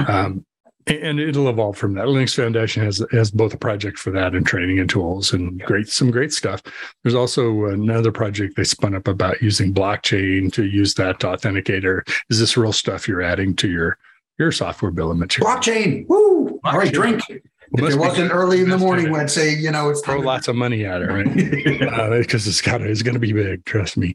um, 0.08 0.44
and 0.88 1.20
it'll 1.20 1.50
evolve 1.50 1.78
from 1.78 1.94
that. 1.94 2.06
Linux 2.06 2.36
Foundation 2.36 2.84
has 2.84 3.06
has 3.12 3.30
both 3.30 3.54
a 3.54 3.58
project 3.58 4.00
for 4.00 4.10
that 4.12 4.34
and 4.34 4.46
training 4.46 4.80
and 4.80 4.90
tools 4.90 5.34
and 5.34 5.62
great 5.64 5.88
some 5.88 6.10
great 6.10 6.34
stuff. 6.34 6.64
There's 7.04 7.14
also 7.14 7.66
another 7.66 8.12
project 8.12 8.56
they 8.56 8.64
spun 8.64 8.96
up 8.96 9.08
about 9.08 9.42
using 9.42 9.72
blockchain 9.72 10.52
to 10.54 10.66
use 10.66 10.96
that 10.96 11.20
to 11.20 11.28
authenticate. 11.28 11.86
Or 11.86 12.04
is 12.32 12.40
this 12.40 12.58
real 12.58 12.74
stuff 12.74 13.08
you're 13.08 13.22
adding 13.22 13.56
to 13.58 13.70
your 13.70 14.00
your 14.40 14.52
software 14.52 14.92
bill 14.92 15.12
of 15.12 15.18
material? 15.18 15.56
Blockchain, 15.56 16.08
woo! 16.08 16.60
Blockchain. 16.64 16.74
All 16.74 16.80
right, 16.80 16.92
drink. 16.92 17.22
If 17.74 17.94
it 17.94 17.98
wasn't 17.98 18.32
early 18.34 18.62
in 18.62 18.70
the 18.70 18.78
morning, 18.78 19.12
we'd 19.12 19.30
say, 19.30 19.56
you 19.56 19.72
know, 19.72 19.90
it's 19.90 20.02
throw 20.02 20.20
lots 20.20 20.48
of 20.48 20.56
money 20.56 20.86
at 20.86 21.02
it, 21.02 21.06
right? 21.06 21.34
Because 21.34 22.48
uh, 22.48 22.50
it's 22.50 22.62
got 22.62 22.82
it's 22.82 23.02
going 23.02 23.14
to 23.14 23.20
be 23.20 23.32
big. 23.32 23.64
Trust 23.66 23.98
me. 23.98 24.14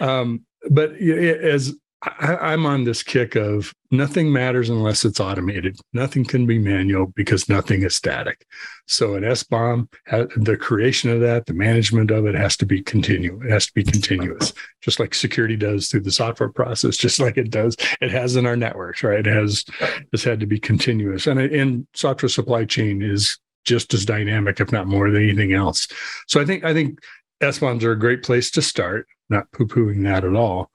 Um, 0.00 0.44
but 0.70 0.92
as 0.94 1.74
I, 2.02 2.52
am 2.52 2.66
on 2.66 2.84
this 2.84 3.02
kick 3.02 3.36
of 3.36 3.72
nothing 3.90 4.30
matters 4.32 4.68
unless 4.68 5.04
it's 5.04 5.18
automated. 5.18 5.78
Nothing 5.92 6.24
can 6.24 6.46
be 6.46 6.58
manual 6.58 7.06
because 7.06 7.48
nothing 7.48 7.82
is 7.82 7.96
static. 7.96 8.46
So 8.86 9.14
an 9.14 9.22
SBOM, 9.22 9.88
the 10.36 10.56
creation 10.58 11.10
of 11.10 11.20
that, 11.20 11.46
the 11.46 11.54
management 11.54 12.10
of 12.10 12.26
it 12.26 12.34
has 12.34 12.56
to 12.58 12.66
be 12.66 12.82
continuous. 12.82 13.44
It 13.44 13.50
has 13.50 13.66
to 13.66 13.72
be 13.74 13.82
continuous, 13.82 14.52
just 14.82 15.00
like 15.00 15.14
security 15.14 15.56
does 15.56 15.88
through 15.88 16.00
the 16.00 16.12
software 16.12 16.50
process, 16.50 16.96
just 16.98 17.18
like 17.18 17.38
it 17.38 17.50
does. 17.50 17.76
It 18.00 18.10
has 18.10 18.36
in 18.36 18.46
our 18.46 18.56
networks, 18.56 19.02
right? 19.02 19.26
It 19.26 19.26
has 19.26 19.64
has 20.12 20.22
had 20.22 20.40
to 20.40 20.46
be 20.46 20.58
continuous, 20.58 21.26
and 21.26 21.40
and 21.40 21.86
software 21.94 22.28
supply 22.28 22.66
chain 22.66 23.02
is 23.02 23.38
just 23.64 23.94
as 23.94 24.04
dynamic, 24.04 24.60
if 24.60 24.70
not 24.70 24.86
more 24.86 25.10
than 25.10 25.22
anything 25.22 25.54
else. 25.54 25.88
So 26.28 26.40
I 26.40 26.44
think 26.44 26.62
I 26.62 26.74
think 26.74 27.00
SBOMs 27.42 27.82
are 27.82 27.92
a 27.92 27.98
great 27.98 28.22
place 28.22 28.50
to 28.52 28.62
start. 28.62 29.06
Not 29.28 29.50
poo 29.50 29.66
pooing 29.66 30.04
that 30.04 30.24
at 30.24 30.36
all 30.36 30.70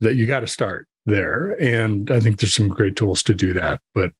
that 0.00 0.14
you 0.14 0.26
got 0.26 0.40
to 0.40 0.46
start 0.46 0.88
there. 1.06 1.52
And 1.60 2.10
I 2.10 2.20
think 2.20 2.38
there's 2.38 2.54
some 2.54 2.68
great 2.68 2.96
tools 2.96 3.22
to 3.24 3.34
do 3.34 3.52
that. 3.54 3.80
But 3.94 4.12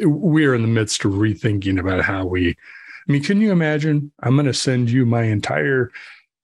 we're 0.00 0.54
in 0.54 0.62
the 0.62 0.68
midst 0.68 1.04
of 1.04 1.12
rethinking 1.12 1.78
about 1.78 2.04
how 2.04 2.26
we. 2.26 2.50
I 2.50 3.12
mean, 3.12 3.22
can 3.22 3.40
you 3.40 3.52
imagine? 3.52 4.12
I'm 4.22 4.34
going 4.34 4.46
to 4.46 4.54
send 4.54 4.90
you 4.90 5.06
my 5.06 5.22
entire 5.22 5.90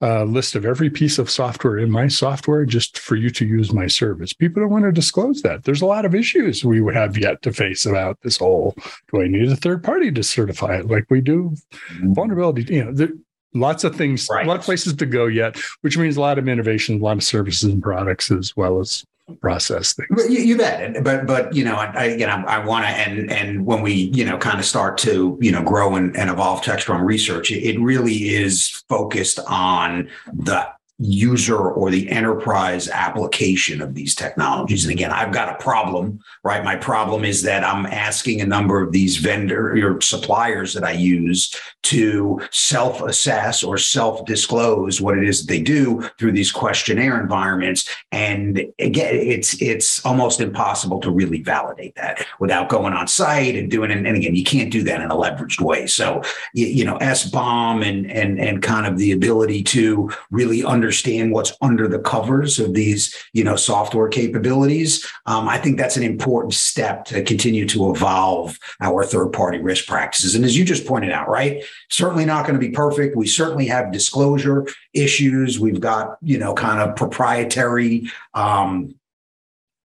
uh, 0.02 0.24
list 0.24 0.54
of 0.54 0.66
every 0.66 0.90
piece 0.90 1.18
of 1.18 1.30
software 1.30 1.78
in 1.78 1.90
my 1.90 2.08
software 2.08 2.66
just 2.66 2.98
for 2.98 3.16
you 3.16 3.30
to 3.30 3.46
use 3.46 3.72
my 3.72 3.86
service. 3.86 4.32
People 4.32 4.62
don't 4.62 4.70
want 4.70 4.84
to 4.84 4.92
disclose 4.92 5.40
that. 5.42 5.64
There's 5.64 5.82
a 5.82 5.86
lot 5.86 6.04
of 6.04 6.14
issues 6.14 6.64
we 6.64 6.80
would 6.80 6.94
have 6.94 7.16
yet 7.16 7.42
to 7.42 7.52
face 7.52 7.86
about 7.86 8.20
this 8.22 8.36
whole. 8.36 8.74
Do 9.12 9.22
I 9.22 9.28
need 9.28 9.48
a 9.50 9.56
third 9.56 9.82
party 9.82 10.10
to 10.12 10.22
certify 10.22 10.78
it 10.78 10.88
like 10.88 11.06
we 11.10 11.20
do 11.20 11.54
mm-hmm. 11.72 12.12
vulnerability? 12.12 12.74
You 12.74 12.84
know, 12.84 12.92
there, 12.92 13.12
lots 13.54 13.84
of 13.84 13.96
things, 13.96 14.28
right. 14.30 14.44
a 14.44 14.48
lot 14.48 14.58
of 14.58 14.64
places 14.64 14.94
to 14.94 15.06
go 15.06 15.26
yet, 15.26 15.56
which 15.80 15.96
means 15.96 16.16
a 16.16 16.20
lot 16.20 16.38
of 16.38 16.48
innovation, 16.48 17.00
a 17.00 17.04
lot 17.04 17.16
of 17.16 17.22
services 17.22 17.72
and 17.72 17.82
products 17.82 18.30
as 18.30 18.56
well 18.56 18.80
as 18.80 19.04
process 19.40 19.94
things. 19.94 20.10
You, 20.28 20.40
you 20.40 20.58
bet, 20.58 21.02
but 21.02 21.26
but 21.26 21.54
you 21.54 21.64
know, 21.64 21.76
I 21.76 22.04
again, 22.04 22.28
I, 22.28 22.56
I 22.56 22.64
want 22.64 22.84
to 22.84 22.90
and 22.90 23.30
and 23.30 23.64
when 23.64 23.82
we 23.82 23.92
you 23.92 24.24
know 24.24 24.36
kind 24.36 24.58
of 24.58 24.64
start 24.64 24.98
to 24.98 25.38
you 25.40 25.50
know 25.50 25.62
grow 25.62 25.94
and, 25.96 26.16
and 26.16 26.30
evolve 26.30 26.62
Techstrong 26.62 27.04
research, 27.04 27.50
it, 27.50 27.62
it 27.62 27.80
really 27.80 28.34
is 28.34 28.82
focused 28.88 29.38
on 29.48 30.10
the 30.32 30.68
user 30.98 31.58
or 31.58 31.90
the 31.90 32.08
enterprise 32.08 32.88
application 32.88 33.82
of 33.82 33.94
these 33.94 34.14
technologies. 34.14 34.84
And 34.84 34.92
again, 34.92 35.10
I've 35.10 35.32
got 35.32 35.48
a 35.48 35.62
problem, 35.62 36.20
right? 36.44 36.62
My 36.62 36.76
problem 36.76 37.24
is 37.24 37.42
that 37.42 37.64
I'm 37.64 37.84
asking 37.86 38.40
a 38.40 38.46
number 38.46 38.80
of 38.80 38.92
these 38.92 39.16
vendor 39.16 39.72
or 39.72 40.00
suppliers 40.00 40.72
that 40.74 40.84
I 40.84 40.92
use 40.92 41.54
to 41.82 42.40
self 42.50 43.02
assess 43.02 43.64
or 43.64 43.76
self 43.76 44.24
disclose 44.24 45.00
what 45.00 45.18
it 45.18 45.24
is 45.24 45.40
that 45.40 45.52
they 45.52 45.60
do 45.60 46.08
through 46.18 46.32
these 46.32 46.52
questionnaire 46.52 47.20
environments. 47.20 47.88
And 48.12 48.64
again, 48.78 49.14
it's 49.16 49.60
it's 49.60 50.04
almost 50.06 50.40
impossible 50.40 51.00
to 51.00 51.10
really 51.10 51.42
validate 51.42 51.96
that 51.96 52.24
without 52.38 52.68
going 52.68 52.94
on 52.94 53.08
site 53.08 53.56
and 53.56 53.70
doing 53.70 53.90
it. 53.90 53.98
And 53.98 54.16
again, 54.16 54.36
you 54.36 54.44
can't 54.44 54.70
do 54.70 54.84
that 54.84 55.00
in 55.00 55.10
a 55.10 55.16
leveraged 55.16 55.60
way. 55.60 55.88
So 55.88 56.22
you, 56.54 56.66
you 56.66 56.84
know, 56.84 56.98
SBOM 56.98 57.86
and 57.86 58.10
and 58.10 58.38
and 58.38 58.62
kind 58.62 58.86
of 58.86 58.96
the 58.96 59.10
ability 59.10 59.64
to 59.64 60.10
really 60.30 60.64
understand 60.64 60.83
understand 60.84 61.32
what's 61.32 61.56
under 61.62 61.88
the 61.88 61.98
covers 61.98 62.58
of 62.58 62.74
these, 62.74 63.16
you 63.32 63.42
know, 63.42 63.56
software 63.56 64.08
capabilities. 64.08 65.02
Um, 65.24 65.48
I 65.48 65.56
think 65.56 65.78
that's 65.78 65.96
an 65.96 66.02
important 66.02 66.52
step 66.52 67.06
to 67.06 67.22
continue 67.22 67.66
to 67.68 67.90
evolve 67.90 68.58
our 68.80 69.02
third-party 69.02 69.60
risk 69.60 69.86
practices. 69.86 70.34
And 70.34 70.44
as 70.44 70.54
you 70.56 70.64
just 70.64 70.86
pointed 70.86 71.10
out, 71.10 71.26
right, 71.26 71.64
certainly 71.88 72.26
not 72.26 72.46
going 72.46 72.60
to 72.60 72.66
be 72.66 72.72
perfect. 72.72 73.16
We 73.16 73.26
certainly 73.26 73.66
have 73.66 73.92
disclosure 73.92 74.66
issues. 74.92 75.58
We've 75.58 75.80
got, 75.80 76.18
you 76.20 76.38
know, 76.38 76.52
kind 76.52 76.80
of 76.80 76.96
proprietary 76.96 78.10
um, 78.34 78.94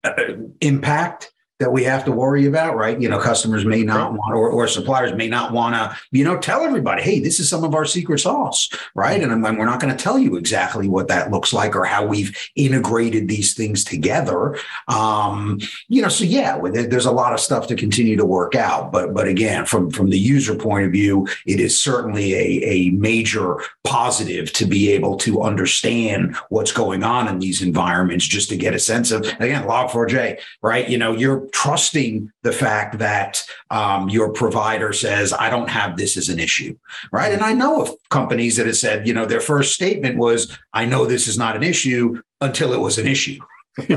uh, 0.04 0.34
impact 0.62 1.32
that 1.60 1.72
we 1.72 1.84
have 1.84 2.06
to 2.06 2.12
worry 2.12 2.46
about, 2.46 2.76
right? 2.76 3.02
You 3.02 3.10
know, 3.10 3.20
customers 3.20 3.66
may 3.66 3.84
not 3.84 4.14
want, 4.14 4.36
or, 4.36 4.50
or 4.50 4.68
suppliers 4.68 5.14
may 5.14 5.28
not 5.28 5.52
want 5.52 5.74
to, 5.74 5.98
you 6.12 6.24
know, 6.24 6.38
tell 6.38 6.62
everybody, 6.62 7.02
hey, 7.02 7.20
this 7.20 7.40
is 7.40 7.50
some 7.50 7.64
of 7.64 7.74
our 7.74 7.86
secret 7.86 8.20
sauce, 8.20 8.70
right? 8.94 9.22
And, 9.22 9.32
and 9.32 9.58
we're 9.58 9.66
not 9.66 9.80
going 9.80 9.96
to 9.96 10.04
tell 10.04 10.20
you 10.20 10.36
exactly 10.36 10.88
what 10.88 11.08
that 11.08 11.32
looks 11.32 11.54
like 11.54 11.76
or 11.76 11.84
how 11.84 12.06
we've 12.06 12.38
integrated 12.56 13.28
these 13.28 13.56
things 13.56 13.84
together. 13.84 14.58
Um, 14.88 15.60
you 15.88 16.02
know, 16.02 16.10
so 16.10 16.26
yeah, 16.26 16.60
there's 16.62 17.06
a 17.06 17.12
lot 17.12 17.34
of 17.34 17.40
stuff 17.40 17.68
to 17.68 17.76
continue 17.76 18.18
to 18.18 18.26
work 18.26 18.54
out. 18.54 18.92
But 18.92 19.14
but 19.14 19.28
again, 19.28 19.66
from 19.66 19.90
from 19.90 20.10
the 20.10 20.20
user 20.20 20.56
point 20.56 20.86
of 20.86 20.92
view, 20.92 21.28
it 21.46 21.60
is 21.60 21.82
certainly 21.82 22.34
a, 22.34 22.64
a 22.64 22.90
major 22.92 23.58
positive 23.84 24.54
to 24.54 24.66
be 24.66 24.92
able 24.92 25.18
to 25.18 25.42
understand 25.42 26.36
what's 26.50 26.72
going 26.72 27.04
on 27.04 27.28
in 27.28 27.40
these 27.40 27.62
environments, 27.62 28.26
just 28.26 28.50
to 28.50 28.58
get 28.58 28.76
a 28.76 28.80
sense 28.80 29.12
of 29.12 29.22
again, 29.40 29.64
Log4j, 29.64 30.40
right? 30.62 30.88
You 30.88 30.98
know, 30.98 31.14
you're 31.14 31.47
trusting 31.52 32.32
the 32.44 32.52
fact 32.52 33.00
that 33.00 33.44
um, 33.70 34.10
your 34.10 34.32
provider 34.32 34.94
says, 34.94 35.34
I 35.34 35.50
don't 35.50 35.70
have 35.70 35.98
this 35.98 36.18
as 36.18 36.30
an 36.30 36.40
issue, 36.40 36.78
right? 37.12 37.34
And 37.34 37.42
I 37.42 37.54
know 37.54 37.82
of 37.82 37.92
companies 38.10 38.58
that 38.58 38.66
have 38.66 38.78
said, 38.78 39.08
you 39.08 39.14
know, 39.14 39.26
their 39.26 39.42
first 39.42 39.74
statement 39.74 40.18
was, 40.18 40.58
I 40.74 40.86
know 40.86 41.06
this 41.06 41.28
is 41.28 41.38
not 41.38 41.56
an 41.56 41.64
issue 41.64 42.22
until 42.42 42.74
it 42.74 42.80
was 42.80 42.98
an 42.98 43.08
issue. 43.08 43.40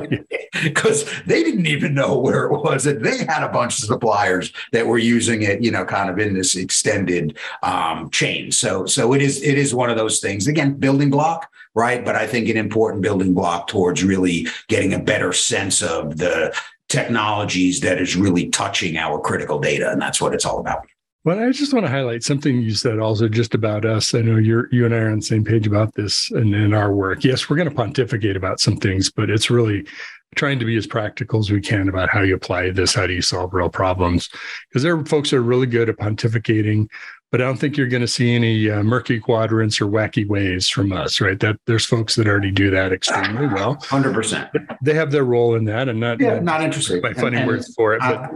Because 0.62 1.10
they 1.26 1.42
didn't 1.42 1.66
even 1.66 1.94
know 1.94 2.18
where 2.18 2.44
it 2.44 2.52
was, 2.52 2.84
and 2.84 3.02
they 3.02 3.18
had 3.18 3.42
a 3.42 3.48
bunch 3.48 3.78
of 3.78 3.84
suppliers 3.84 4.52
that 4.72 4.86
were 4.86 4.98
using 4.98 5.42
it, 5.42 5.62
you 5.62 5.70
know, 5.70 5.84
kind 5.84 6.10
of 6.10 6.18
in 6.18 6.34
this 6.34 6.54
extended 6.54 7.38
um, 7.62 8.10
chain. 8.10 8.50
So, 8.50 8.84
so 8.84 9.14
it 9.14 9.22
is 9.22 9.42
it 9.42 9.56
is 9.56 9.74
one 9.74 9.88
of 9.88 9.96
those 9.96 10.18
things. 10.18 10.48
Again, 10.48 10.74
building 10.74 11.08
block, 11.08 11.50
right? 11.74 12.04
But 12.04 12.16
I 12.16 12.26
think 12.26 12.48
an 12.48 12.56
important 12.56 13.02
building 13.02 13.32
block 13.32 13.68
towards 13.68 14.04
really 14.04 14.48
getting 14.68 14.92
a 14.92 14.98
better 14.98 15.32
sense 15.32 15.82
of 15.82 16.18
the 16.18 16.54
technologies 16.90 17.80
that 17.80 17.98
is 17.98 18.16
really 18.16 18.50
touching 18.50 18.98
our 18.98 19.18
critical 19.18 19.58
data. 19.58 19.90
And 19.90 20.02
that's 20.02 20.20
what 20.20 20.34
it's 20.34 20.44
all 20.44 20.58
about. 20.58 20.84
Well, 21.22 21.38
I 21.38 21.50
just 21.52 21.74
want 21.74 21.84
to 21.84 21.92
highlight 21.92 22.22
something 22.22 22.62
you 22.62 22.74
said 22.74 22.98
also 22.98 23.28
just 23.28 23.54
about 23.54 23.84
us. 23.84 24.14
I 24.14 24.22
know 24.22 24.36
you're 24.36 24.68
you 24.72 24.86
and 24.86 24.94
I 24.94 24.98
are 24.98 25.10
on 25.10 25.18
the 25.18 25.24
same 25.24 25.44
page 25.44 25.66
about 25.66 25.94
this 25.94 26.30
and 26.30 26.54
in 26.54 26.72
our 26.72 26.92
work. 26.92 27.24
Yes, 27.24 27.48
we're 27.48 27.56
going 27.56 27.68
to 27.68 27.74
pontificate 27.74 28.36
about 28.36 28.58
some 28.58 28.78
things, 28.78 29.10
but 29.10 29.28
it's 29.28 29.50
really 29.50 29.86
trying 30.34 30.58
to 30.58 30.64
be 30.64 30.76
as 30.76 30.86
practical 30.86 31.40
as 31.40 31.50
we 31.50 31.60
can 31.60 31.88
about 31.88 32.08
how 32.08 32.22
you 32.22 32.34
apply 32.34 32.70
this, 32.70 32.94
how 32.94 33.06
do 33.06 33.12
you 33.12 33.20
solve 33.20 33.52
real 33.52 33.68
problems? 33.68 34.30
Because 34.68 34.82
there 34.82 34.96
are 34.96 35.04
folks 35.04 35.30
that 35.30 35.36
are 35.36 35.42
really 35.42 35.66
good 35.66 35.88
at 35.88 35.96
pontificating, 35.96 36.88
but 37.30 37.40
I 37.40 37.44
don't 37.44 37.58
think 37.58 37.76
you're 37.76 37.88
going 37.88 38.00
to 38.00 38.08
see 38.08 38.34
any 38.34 38.68
uh, 38.68 38.82
murky 38.82 39.20
quadrants 39.20 39.80
or 39.80 39.86
wacky 39.86 40.26
ways 40.26 40.68
from 40.68 40.92
us, 40.92 41.20
right? 41.20 41.38
That 41.38 41.56
there's 41.66 41.86
folks 41.86 42.16
that 42.16 42.26
already 42.26 42.50
do 42.50 42.70
that 42.70 42.92
extremely 42.92 43.46
well. 43.46 43.74
Hundred 43.82 44.14
percent. 44.14 44.50
They 44.82 44.94
have 44.94 45.12
their 45.12 45.24
role 45.24 45.54
in 45.54 45.64
that, 45.64 45.88
and 45.88 46.00
not 46.00 46.20
yeah, 46.20 46.34
not, 46.34 46.42
not 46.42 46.62
interested 46.62 47.00
by 47.00 47.12
funny 47.14 47.38
and, 47.38 47.46
words 47.46 47.72
for 47.74 47.94
it. 47.94 48.00
But 48.00 48.32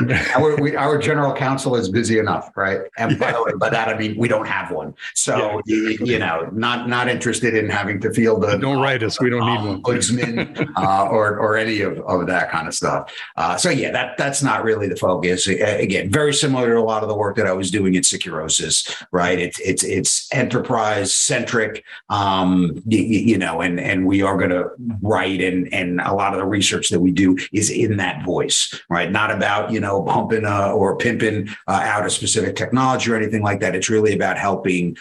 our, 0.34 0.56
we, 0.56 0.76
our 0.76 0.98
general 0.98 1.32
counsel 1.32 1.76
is 1.76 1.88
busy 1.88 2.18
enough, 2.18 2.50
right? 2.56 2.80
And 2.98 3.18
by 3.18 3.32
the 3.32 3.42
way, 3.42 3.52
by 3.56 3.70
that 3.70 3.88
I 3.88 3.98
mean 3.98 4.16
we 4.16 4.28
don't 4.28 4.46
have 4.46 4.70
one. 4.70 4.94
So 5.14 5.62
yeah. 5.66 5.74
you, 5.76 5.98
you, 6.04 6.18
know, 6.18 6.48
not 6.52 6.88
not 6.88 7.08
interested 7.08 7.54
in 7.54 7.68
having 7.68 8.00
to 8.00 8.12
feel 8.12 8.38
the 8.38 8.56
don't 8.56 8.80
write 8.80 9.02
us. 9.02 9.20
We 9.20 9.30
don't 9.30 9.42
um, 9.42 9.48
need 9.48 9.68
one. 9.68 9.82
Ombudsman 9.82 10.72
uh, 10.76 11.08
or 11.08 11.38
or 11.38 11.56
any 11.56 11.80
of, 11.80 11.98
of 12.00 12.26
that 12.26 12.50
kind 12.50 12.68
of 12.68 12.74
stuff. 12.74 13.12
Uh, 13.36 13.56
so 13.56 13.70
yeah, 13.70 13.90
that 13.90 14.16
that's 14.16 14.42
not 14.42 14.64
really 14.64 14.88
the 14.88 14.96
focus. 14.96 15.46
Again, 15.46 16.10
very 16.10 16.34
similar 16.34 16.74
to 16.74 16.80
a 16.80 16.82
lot 16.82 17.02
of 17.02 17.08
the 17.08 17.16
work 17.16 17.36
that 17.36 17.46
I 17.46 17.52
was 17.52 17.70
doing 17.70 17.96
at 17.96 18.04
Securosis, 18.04 19.04
right? 19.12 19.38
It's 19.38 19.58
it's 19.60 19.84
it's 19.84 20.32
enterprise 20.32 21.12
centric, 21.12 21.84
um, 22.08 22.82
you, 22.86 23.00
you 23.00 23.38
know, 23.38 23.60
and 23.60 23.80
and 23.80 24.06
we 24.06 24.22
are 24.22 24.36
going 24.36 24.50
to 24.50 24.70
write 25.02 25.40
and 25.40 25.72
and 25.72 26.00
a 26.00 26.12
lot 26.12 26.32
of 26.32 26.38
the 26.38 26.46
research 26.46 26.88
that 26.90 27.00
we 27.00 27.10
do 27.10 27.36
is 27.52 27.70
in 27.70 27.96
that 27.96 28.24
voice, 28.24 28.78
right? 28.88 29.10
Not 29.10 29.30
about 29.30 29.55
you 29.70 29.80
know 29.80 30.02
pumping 30.02 30.44
uh, 30.44 30.72
or 30.72 30.96
pimping 30.96 31.48
uh, 31.66 31.80
out 31.82 32.06
a 32.06 32.10
specific 32.10 32.56
technology 32.56 33.10
or 33.10 33.16
anything 33.16 33.42
like 33.42 33.60
that. 33.60 33.74
It's 33.74 33.90
really 33.90 34.14
about 34.14 34.38
helping 34.38 34.96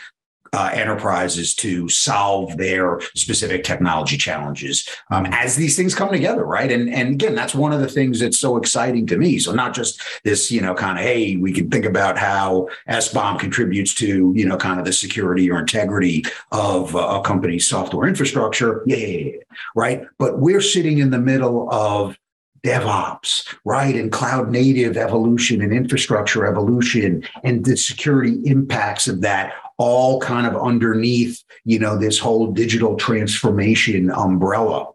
uh, 0.56 0.70
enterprises 0.74 1.54
to 1.54 1.90
solve 1.90 2.56
their 2.56 3.02
specific 3.14 3.64
technology 3.66 4.18
challenges 4.18 4.88
um, 5.12 5.26
as 5.32 5.58
these 5.58 5.76
things 5.76 5.94
come 5.94 6.10
together, 6.10 6.46
right? 6.46 6.72
And 6.72 6.90
and 6.90 7.14
again, 7.14 7.36
that's 7.36 7.54
one 7.54 7.74
of 7.74 7.82
the 7.82 7.90
things 7.90 8.22
that's 8.22 8.40
so 8.40 8.56
exciting 8.56 9.06
to 9.08 9.18
me. 9.18 9.38
So 9.38 9.52
not 9.52 9.74
just 9.74 10.02
this, 10.24 10.52
you 10.52 10.62
know, 10.62 10.74
kind 10.74 10.98
of 10.98 11.04
hey, 11.04 11.36
we 11.36 11.52
can 11.52 11.70
think 11.70 11.84
about 11.84 12.18
how 12.18 12.70
SBOM 12.88 13.38
contributes 13.38 13.94
to 13.96 14.32
you 14.34 14.46
know 14.46 14.56
kind 14.56 14.80
of 14.80 14.86
the 14.86 14.94
security 14.94 15.52
or 15.52 15.60
integrity 15.60 16.24
of 16.54 16.96
uh, 16.96 17.20
a 17.20 17.22
company's 17.22 17.68
software 17.68 18.08
infrastructure, 18.08 18.82
yeah, 18.86 19.32
right. 19.76 20.06
But 20.18 20.40
we're 20.40 20.62
sitting 20.62 21.00
in 21.00 21.10
the 21.10 21.20
middle 21.20 21.70
of 21.70 22.18
DevOps, 22.66 23.56
right? 23.64 23.96
And 23.96 24.12
cloud 24.12 24.50
native 24.50 24.98
evolution 24.98 25.62
and 25.62 25.72
infrastructure 25.72 26.46
evolution 26.46 27.24
and 27.44 27.64
the 27.64 27.78
security 27.78 28.40
impacts 28.46 29.08
of 29.08 29.22
that 29.22 29.54
all 29.78 30.20
kind 30.20 30.48
of 30.48 30.56
underneath, 30.56 31.44
you 31.66 31.80
know, 31.80 31.98
this 31.98 32.18
whole 32.18 32.52
digital 32.52 32.96
transformation 32.96 34.10
umbrella 34.10 34.88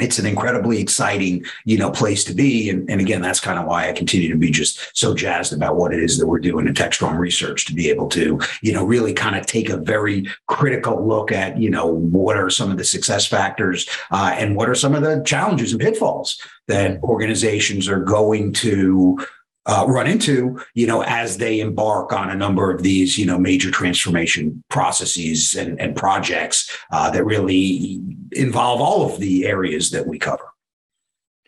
it's 0.00 0.18
an 0.18 0.26
incredibly 0.26 0.80
exciting 0.80 1.44
you 1.64 1.78
know 1.78 1.90
place 1.90 2.24
to 2.24 2.34
be 2.34 2.68
and, 2.68 2.90
and 2.90 3.00
again 3.00 3.22
that's 3.22 3.38
kind 3.38 3.58
of 3.60 3.66
why 3.66 3.88
i 3.88 3.92
continue 3.92 4.28
to 4.28 4.36
be 4.36 4.50
just 4.50 4.80
so 4.92 5.14
jazzed 5.14 5.52
about 5.52 5.76
what 5.76 5.94
it 5.94 6.02
is 6.02 6.18
that 6.18 6.26
we're 6.26 6.40
doing 6.40 6.66
in 6.66 6.74
techstrong 6.74 7.16
research 7.16 7.64
to 7.64 7.72
be 7.72 7.88
able 7.88 8.08
to 8.08 8.40
you 8.60 8.72
know 8.72 8.84
really 8.84 9.12
kind 9.12 9.36
of 9.36 9.46
take 9.46 9.68
a 9.70 9.76
very 9.76 10.26
critical 10.48 11.06
look 11.06 11.30
at 11.30 11.56
you 11.58 11.70
know 11.70 11.86
what 11.86 12.36
are 12.36 12.50
some 12.50 12.72
of 12.72 12.76
the 12.76 12.84
success 12.84 13.24
factors 13.24 13.88
uh, 14.10 14.34
and 14.36 14.56
what 14.56 14.68
are 14.68 14.74
some 14.74 14.96
of 14.96 15.02
the 15.02 15.22
challenges 15.24 15.70
and 15.70 15.80
pitfalls 15.80 16.40
that 16.68 17.02
organizations 17.02 17.88
are 17.88 18.00
going 18.00 18.52
to 18.52 19.18
uh, 19.66 19.84
run 19.88 20.06
into, 20.06 20.60
you 20.74 20.86
know, 20.86 21.02
as 21.02 21.38
they 21.38 21.60
embark 21.60 22.12
on 22.12 22.30
a 22.30 22.34
number 22.34 22.70
of 22.70 22.82
these, 22.82 23.16
you 23.16 23.24
know, 23.24 23.38
major 23.38 23.70
transformation 23.70 24.62
processes 24.68 25.54
and, 25.54 25.80
and 25.80 25.96
projects 25.96 26.70
uh, 26.92 27.10
that 27.10 27.24
really 27.24 28.00
involve 28.32 28.80
all 28.80 29.10
of 29.10 29.18
the 29.20 29.46
areas 29.46 29.90
that 29.90 30.06
we 30.06 30.18
cover. 30.18 30.44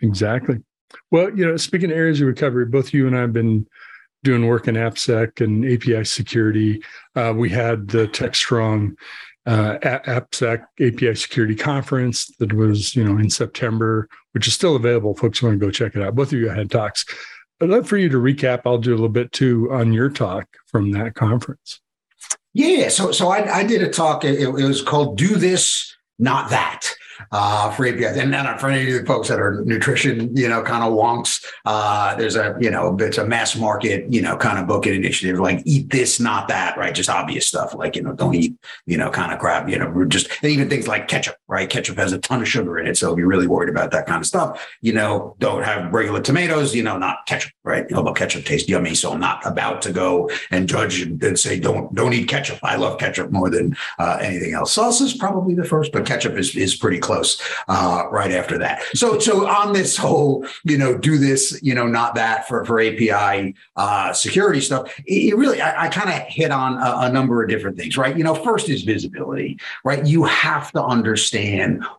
Exactly. 0.00 0.62
Well, 1.11 1.37
you 1.37 1.46
know, 1.46 1.56
speaking 1.56 1.90
of 1.90 1.96
areas 1.96 2.20
of 2.20 2.26
recovery, 2.26 2.66
both 2.66 2.94
you 2.94 3.06
and 3.06 3.16
I 3.16 3.20
have 3.23 3.32
been 3.32 3.66
doing 4.25 4.46
work 4.46 4.66
in 4.66 4.76
AppSec 4.76 5.40
and 5.40 5.64
API 5.64 6.04
security. 6.04 6.82
Uh, 7.14 7.32
we 7.37 7.50
had 7.50 7.88
the 7.88 8.08
TechStrong 8.08 8.96
uh, 9.47 9.79
AppSec 9.83 10.65
API 10.81 11.15
Security 11.15 11.55
Conference 11.55 12.26
that 12.38 12.53
was, 12.53 12.97
you 12.97 13.05
know, 13.05 13.19
in 13.19 13.31
September, 13.31 14.09
which 14.33 14.49
is 14.49 14.55
still 14.55 14.76
available. 14.76 15.15
Folks 15.15 15.43
want 15.43 15.59
to 15.59 15.65
go 15.65 15.71
check 15.71 15.95
it 15.95 16.03
out. 16.03 16.15
Both 16.15 16.33
of 16.33 16.38
you 16.38 16.49
had 16.49 16.71
talks. 16.71 17.05
I'd 17.61 17.69
love 17.69 17.88
for 17.88 17.97
you 17.97 18.09
to 18.09 18.19
recap. 18.19 18.62
I'll 18.67 18.79
do 18.79 18.91
a 18.91 18.97
little 18.97 19.09
bit 19.09 19.33
too 19.33 19.73
on 19.73 19.93
your 19.93 20.11
talk 20.11 20.47
from 20.67 20.91
that 20.93 21.15
conference. 21.15 21.81
Yeah, 22.53 22.88
so 22.88 23.12
so 23.12 23.29
I, 23.29 23.59
I 23.59 23.65
did 23.65 23.83
a 23.83 23.88
talk. 23.88 24.25
It, 24.25 24.41
it 24.41 24.49
was 24.49 24.83
called 24.83 25.19
"Do 25.19 25.37
This, 25.37 25.95
Not 26.19 26.50
That." 26.50 26.91
Uh, 27.33 27.71
for 27.71 27.87
APIs. 27.87 28.17
And 28.17 28.33
then 28.33 28.59
for 28.59 28.69
any 28.69 28.93
of 28.93 29.00
the 29.00 29.07
folks 29.07 29.29
that 29.29 29.41
are 29.41 29.65
nutrition, 29.65 30.37
you 30.37 30.49
know, 30.49 30.63
kind 30.63 30.85
of 30.85 30.93
wonks, 30.93 31.45
uh, 31.65 32.15
there's 32.17 32.37
a, 32.37 32.57
you 32.61 32.71
know, 32.71 32.97
it's 33.00 33.19
a 33.19 33.26
mass 33.26 33.57
market, 33.57 34.13
you 34.13 34.23
know, 34.23 34.37
kind 34.37 34.59
of 34.59 34.67
book 34.67 34.87
initiative 34.87 35.39
like 35.39 35.63
eat 35.65 35.91
this, 35.91 36.21
not 36.21 36.49
that, 36.49 36.76
right? 36.76 36.95
Just 36.95 37.11
obvious 37.11 37.47
stuff 37.47 37.75
like, 37.75 37.97
you 37.97 38.02
know, 38.02 38.13
don't 38.13 38.35
eat, 38.35 38.55
you 38.87 38.97
know, 38.97 39.11
kind 39.11 39.33
of 39.33 39.39
crap, 39.39 39.69
you 39.69 39.79
know, 39.79 40.05
just 40.07 40.29
even 40.43 40.69
things 40.69 40.89
like 40.89 41.09
ketchup, 41.09 41.37
right? 41.49 41.71
Ketchup 41.71 41.97
has 41.97 42.13
a 42.13 42.19
ton 42.19 42.43
of 42.43 42.49
sugar 42.49 42.78
in 42.78 42.87
it. 42.87 42.97
So 42.97 43.13
if 43.13 43.19
you're 43.19 43.28
really 43.28 43.47
worried 43.47 43.69
about 43.69 43.93
that 43.93 44.06
kind 44.06 44.21
of 44.21 44.26
stuff, 44.26 44.67
you 44.80 44.93
know, 44.93 45.37
don't 45.39 45.63
have 45.63 45.93
regular 45.93 46.21
tomatoes, 46.21 46.75
you 46.75 46.82
know, 46.82 46.99
not 46.99 47.26
ketchup, 47.26 47.52
right? 47.65 47.91
Although 47.93 48.15
ketchup 48.15 48.45
tastes 48.45 48.69
yummy. 48.69 48.95
So 48.95 49.13
I'm 49.13 49.21
not 49.21 49.47
about 49.47 49.80
to 49.82 49.93
go 49.93 50.28
and 50.50 50.69
judge 50.69 51.02
and 51.02 51.39
say, 51.39 51.61
don't, 51.61 51.95
don't 51.95 52.13
eat 52.13 52.28
ketchup. 52.28 52.59
I 52.63 52.76
love 52.76 52.99
ketchup 52.99 53.30
more 53.30 53.49
than 53.49 53.76
uh, 53.99 54.19
anything 54.21 54.54
else. 54.54 54.76
Salsa 54.76 55.02
is 55.02 55.15
probably 55.15 55.54
the 55.54 55.65
first, 55.65 55.93
but 55.93 56.04
ketchup 56.04 56.37
is, 56.37 56.56
is 56.56 56.75
pretty 56.75 56.99
close 56.99 57.41
uh, 57.69 58.04
right 58.11 58.32
after 58.32 58.59
that. 58.59 58.82
So, 58.95 59.19
so 59.21 59.47
on 59.47 59.73
this 59.73 59.97
whole, 59.97 60.45
you 60.65 60.78
know, 60.78 60.99
do 60.99 61.17
this, 61.17 61.61
you 61.63 61.75
know, 61.75 61.87
not 61.87 62.17
that 62.17 62.49
for 62.49 62.65
for 62.65 62.80
API 62.80 63.54
uh, 63.76 64.13
security 64.13 64.61
stuff, 64.61 64.93
it, 65.06 65.37
really, 65.37 65.61
I, 65.61 65.85
I 65.85 65.89
kind 65.89 66.11
of 66.11 66.26
hit 66.26 66.50
on 66.50 66.75
a, 66.78 67.06
a, 67.06 67.13
number 67.13 67.43
of 67.43 67.49
different 67.49 67.76
things, 67.76 67.97
right? 67.97 68.17
You 68.17 68.25
know, 68.25 68.35
first 68.35 68.69
is 68.69 68.82
visibility, 68.82 69.59
right? 69.85 70.04
You 70.04 70.25
have 70.25 70.73
to 70.73 70.82
understand 70.82 71.35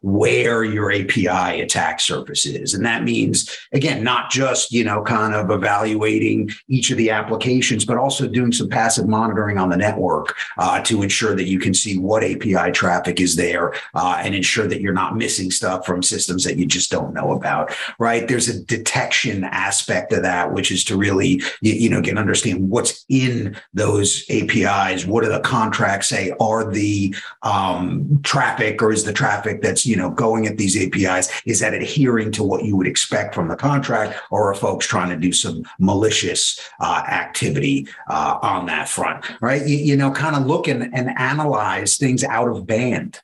where 0.01 0.63
your 0.63 0.91
API 0.91 1.61
attack 1.61 1.99
surface 1.99 2.45
is, 2.45 2.73
and 2.73 2.85
that 2.85 3.03
means 3.03 3.55
again, 3.71 4.03
not 4.03 4.29
just 4.29 4.71
you 4.71 4.83
know, 4.83 5.01
kind 5.03 5.33
of 5.33 5.49
evaluating 5.49 6.49
each 6.67 6.91
of 6.91 6.97
the 6.97 7.09
applications, 7.09 7.85
but 7.85 7.97
also 7.97 8.27
doing 8.27 8.51
some 8.51 8.69
passive 8.69 9.07
monitoring 9.07 9.57
on 9.57 9.69
the 9.69 9.77
network 9.77 10.35
uh, 10.57 10.81
to 10.81 11.01
ensure 11.01 11.35
that 11.35 11.47
you 11.47 11.59
can 11.59 11.73
see 11.73 11.97
what 11.97 12.23
API 12.23 12.71
traffic 12.71 13.19
is 13.19 13.35
there 13.35 13.73
uh, 13.93 14.19
and 14.23 14.35
ensure 14.35 14.67
that 14.67 14.81
you're 14.81 14.93
not 14.93 15.15
missing 15.15 15.37
missing 15.37 15.51
stuff 15.51 15.85
from 15.85 16.01
systems 16.01 16.43
that 16.43 16.57
you 16.57 16.65
just 16.65 16.89
don't 16.89 17.13
know 17.13 17.33
about, 17.33 17.71
right? 17.99 18.27
There's 18.27 18.47
a 18.47 18.63
detection 18.63 19.43
aspect 19.43 20.13
of 20.13 20.23
that, 20.23 20.51
which 20.53 20.71
is 20.71 20.83
to 20.85 20.97
really, 20.97 21.41
you, 21.61 21.73
you 21.73 21.89
know, 21.89 22.01
get 22.01 22.17
understand 22.17 22.69
what's 22.69 23.05
in 23.09 23.55
those 23.73 24.25
APIs. 24.29 25.05
What 25.05 25.23
do 25.23 25.29
the 25.29 25.41
contracts 25.41 26.07
say? 26.09 26.31
Are 26.39 26.71
the 26.71 27.13
um, 27.43 28.21
traffic 28.23 28.81
or 28.81 28.91
is 28.91 29.03
the 29.03 29.13
traffic 29.13 29.26
that's, 29.61 29.85
you 29.85 29.95
know, 29.95 30.09
going 30.09 30.47
at 30.47 30.57
these 30.57 30.77
APIs, 30.77 31.29
is 31.45 31.59
that 31.59 31.73
adhering 31.73 32.31
to 32.33 32.43
what 32.43 32.63
you 32.63 32.75
would 32.75 32.87
expect 32.87 33.35
from 33.35 33.47
the 33.47 33.55
contract 33.55 34.19
or 34.31 34.51
are 34.51 34.55
folks 34.55 34.85
trying 34.85 35.09
to 35.09 35.17
do 35.17 35.31
some 35.31 35.63
malicious 35.79 36.59
uh, 36.79 37.03
activity 37.07 37.87
uh, 38.09 38.39
on 38.41 38.65
that 38.65 38.89
front, 38.89 39.25
right? 39.41 39.65
You, 39.65 39.77
you 39.77 39.97
know, 39.97 40.11
kind 40.11 40.35
of 40.35 40.45
look 40.45 40.67
and, 40.67 40.93
and 40.93 41.09
analyze 41.17 41.97
things 41.97 42.23
out 42.23 42.49
of 42.49 42.65
band 42.65 43.19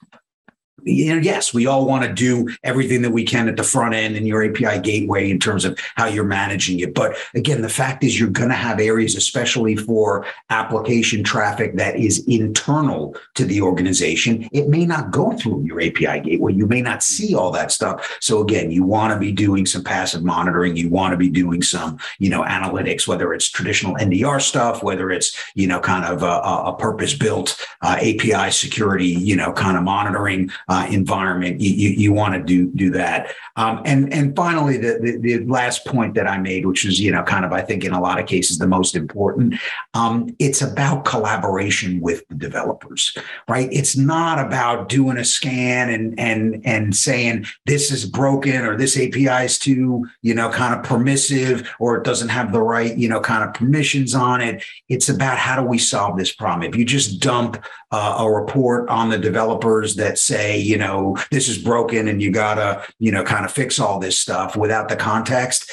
yes, 0.85 1.53
we 1.53 1.65
all 1.65 1.85
want 1.85 2.03
to 2.03 2.13
do 2.13 2.49
everything 2.63 3.01
that 3.03 3.11
we 3.11 3.23
can 3.23 3.47
at 3.47 3.57
the 3.57 3.63
front 3.63 3.93
end 3.93 4.15
in 4.15 4.25
your 4.25 4.43
API 4.43 4.79
gateway 4.79 5.29
in 5.29 5.39
terms 5.39 5.65
of 5.65 5.77
how 5.95 6.07
you're 6.07 6.23
managing 6.23 6.79
it. 6.79 6.93
But 6.93 7.15
again, 7.33 7.61
the 7.61 7.69
fact 7.69 8.03
is 8.03 8.19
you're 8.19 8.29
going 8.29 8.49
to 8.49 8.55
have 8.55 8.79
areas, 8.79 9.15
especially 9.15 9.75
for 9.75 10.25
application 10.49 11.23
traffic 11.23 11.75
that 11.75 11.95
is 11.95 12.25
internal 12.27 13.15
to 13.35 13.45
the 13.45 13.61
organization. 13.61 14.49
It 14.51 14.67
may 14.67 14.85
not 14.85 15.11
go 15.11 15.31
through 15.33 15.63
your 15.63 15.81
API 15.81 16.19
gateway. 16.21 16.53
You 16.53 16.67
may 16.67 16.81
not 16.81 17.03
see 17.03 17.35
all 17.35 17.51
that 17.51 17.71
stuff. 17.71 18.17
So 18.19 18.41
again, 18.41 18.71
you 18.71 18.83
want 18.83 19.13
to 19.13 19.19
be 19.19 19.31
doing 19.31 19.65
some 19.65 19.83
passive 19.83 20.23
monitoring. 20.23 20.75
You 20.75 20.89
want 20.89 21.11
to 21.11 21.17
be 21.17 21.29
doing 21.29 21.61
some, 21.61 21.99
you 22.19 22.29
know, 22.29 22.43
analytics, 22.43 23.07
whether 23.07 23.33
it's 23.33 23.49
traditional 23.49 23.95
NDR 23.95 24.41
stuff, 24.41 24.83
whether 24.83 25.11
it's, 25.11 25.37
you 25.55 25.67
know, 25.67 25.79
kind 25.79 26.05
of 26.05 26.23
a, 26.23 26.41
a 26.69 26.75
purpose 26.77 27.13
built 27.13 27.63
uh, 27.81 27.97
API 27.99 28.51
security, 28.51 29.07
you 29.07 29.35
know, 29.35 29.53
kind 29.53 29.77
of 29.77 29.83
monitoring 29.83 30.49
uh, 30.69 30.87
environment, 30.89 31.59
you, 31.61 31.71
you, 31.71 31.89
you 31.89 32.13
want 32.13 32.33
to 32.33 32.41
do 32.41 32.67
do 32.71 32.89
that. 32.91 33.33
Um, 33.55 33.81
and 33.85 34.11
and 34.13 34.35
finally, 34.35 34.77
the, 34.77 34.99
the, 35.01 35.17
the 35.17 35.45
last 35.45 35.85
point 35.85 36.15
that 36.15 36.27
I 36.27 36.37
made, 36.37 36.65
which 36.65 36.85
is 36.85 36.99
you 36.99 37.11
know 37.11 37.23
kind 37.23 37.45
of 37.45 37.51
I 37.51 37.61
think 37.61 37.83
in 37.83 37.93
a 37.93 38.01
lot 38.01 38.19
of 38.19 38.25
cases 38.25 38.57
the 38.57 38.67
most 38.67 38.95
important, 38.95 39.55
um, 39.93 40.35
it's 40.39 40.61
about 40.61 41.05
collaboration 41.05 41.99
with 42.01 42.27
the 42.29 42.35
developers, 42.35 43.15
right? 43.47 43.69
It's 43.71 43.95
not 43.95 44.39
about 44.39 44.89
doing 44.89 45.17
a 45.17 45.25
scan 45.25 45.89
and 45.89 46.19
and 46.19 46.61
and 46.65 46.95
saying 46.95 47.45
this 47.65 47.91
is 47.91 48.05
broken 48.05 48.65
or 48.65 48.77
this 48.77 48.97
API 48.97 49.45
is 49.45 49.59
too 49.59 50.07
you 50.21 50.33
know 50.33 50.49
kind 50.49 50.73
of 50.73 50.83
permissive 50.83 51.69
or 51.79 51.97
it 51.97 52.03
doesn't 52.03 52.29
have 52.29 52.51
the 52.51 52.61
right 52.61 52.97
you 52.97 53.09
know 53.09 53.19
kind 53.19 53.43
of 53.43 53.53
permissions 53.53 54.15
on 54.15 54.41
it. 54.41 54.63
It's 54.89 55.09
about 55.09 55.37
how 55.37 55.61
do 55.61 55.67
we 55.67 55.77
solve 55.77 56.17
this 56.17 56.33
problem. 56.33 56.67
If 56.67 56.75
you 56.75 56.85
just 56.85 57.19
dump 57.19 57.63
uh, 57.93 58.17
a 58.19 58.29
report 58.29 58.89
on 58.89 59.09
the 59.09 59.17
developers 59.17 59.95
that 59.95 60.17
say 60.17 60.59
you 60.59 60.77
know, 60.77 61.17
this 61.31 61.47
is 61.47 61.57
broken 61.57 62.07
and 62.07 62.21
you 62.21 62.31
gotta, 62.31 62.85
you 62.99 63.11
know, 63.11 63.23
kind 63.23 63.45
of 63.45 63.51
fix 63.51 63.79
all 63.79 63.99
this 63.99 64.17
stuff 64.19 64.57
without 64.57 64.89
the 64.89 64.95
context, 64.95 65.71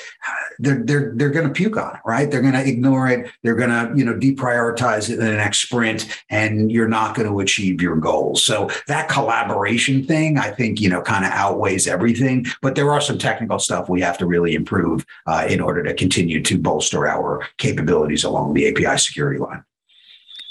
they're 0.58 0.82
they're 0.84 1.12
they're 1.16 1.30
going 1.30 1.46
to 1.46 1.52
puke 1.52 1.76
on 1.76 1.94
it, 1.94 2.00
right? 2.04 2.30
They're 2.30 2.42
to 2.54 2.68
ignore 2.68 3.08
it. 3.08 3.30
They're 3.42 3.54
to 3.70 3.92
you 3.96 4.04
know 4.04 4.14
deprioritize 4.14 5.08
it 5.08 5.14
in 5.14 5.24
the 5.24 5.32
next 5.32 5.60
sprint, 5.60 6.06
and 6.28 6.70
you're 6.70 6.88
not 6.88 7.14
going 7.14 7.28
to 7.28 7.40
achieve 7.40 7.80
your 7.80 7.96
goals. 7.96 8.42
So 8.42 8.70
that 8.86 9.08
collaboration 9.08 10.04
thing, 10.04 10.38
I 10.38 10.50
think, 10.50 10.80
you 10.80 10.88
know, 10.88 11.02
kind 11.02 11.24
of 11.24 11.32
outweighs 11.32 11.88
everything. 11.88 12.46
But 12.60 12.74
there 12.74 12.90
are 12.90 13.00
some 13.00 13.18
technical 13.18 13.58
stuff 13.58 13.88
we 13.88 14.00
have 14.02 14.18
to 14.18 14.26
really 14.26 14.54
improve 14.54 15.06
uh, 15.26 15.46
in 15.48 15.60
order 15.60 15.82
to 15.82 15.94
continue 15.94 16.42
to 16.42 16.58
bolster 16.58 17.08
our 17.08 17.46
capabilities 17.56 18.24
along 18.24 18.54
the 18.54 18.68
API 18.68 18.98
security 18.98 19.38
line. 19.38 19.64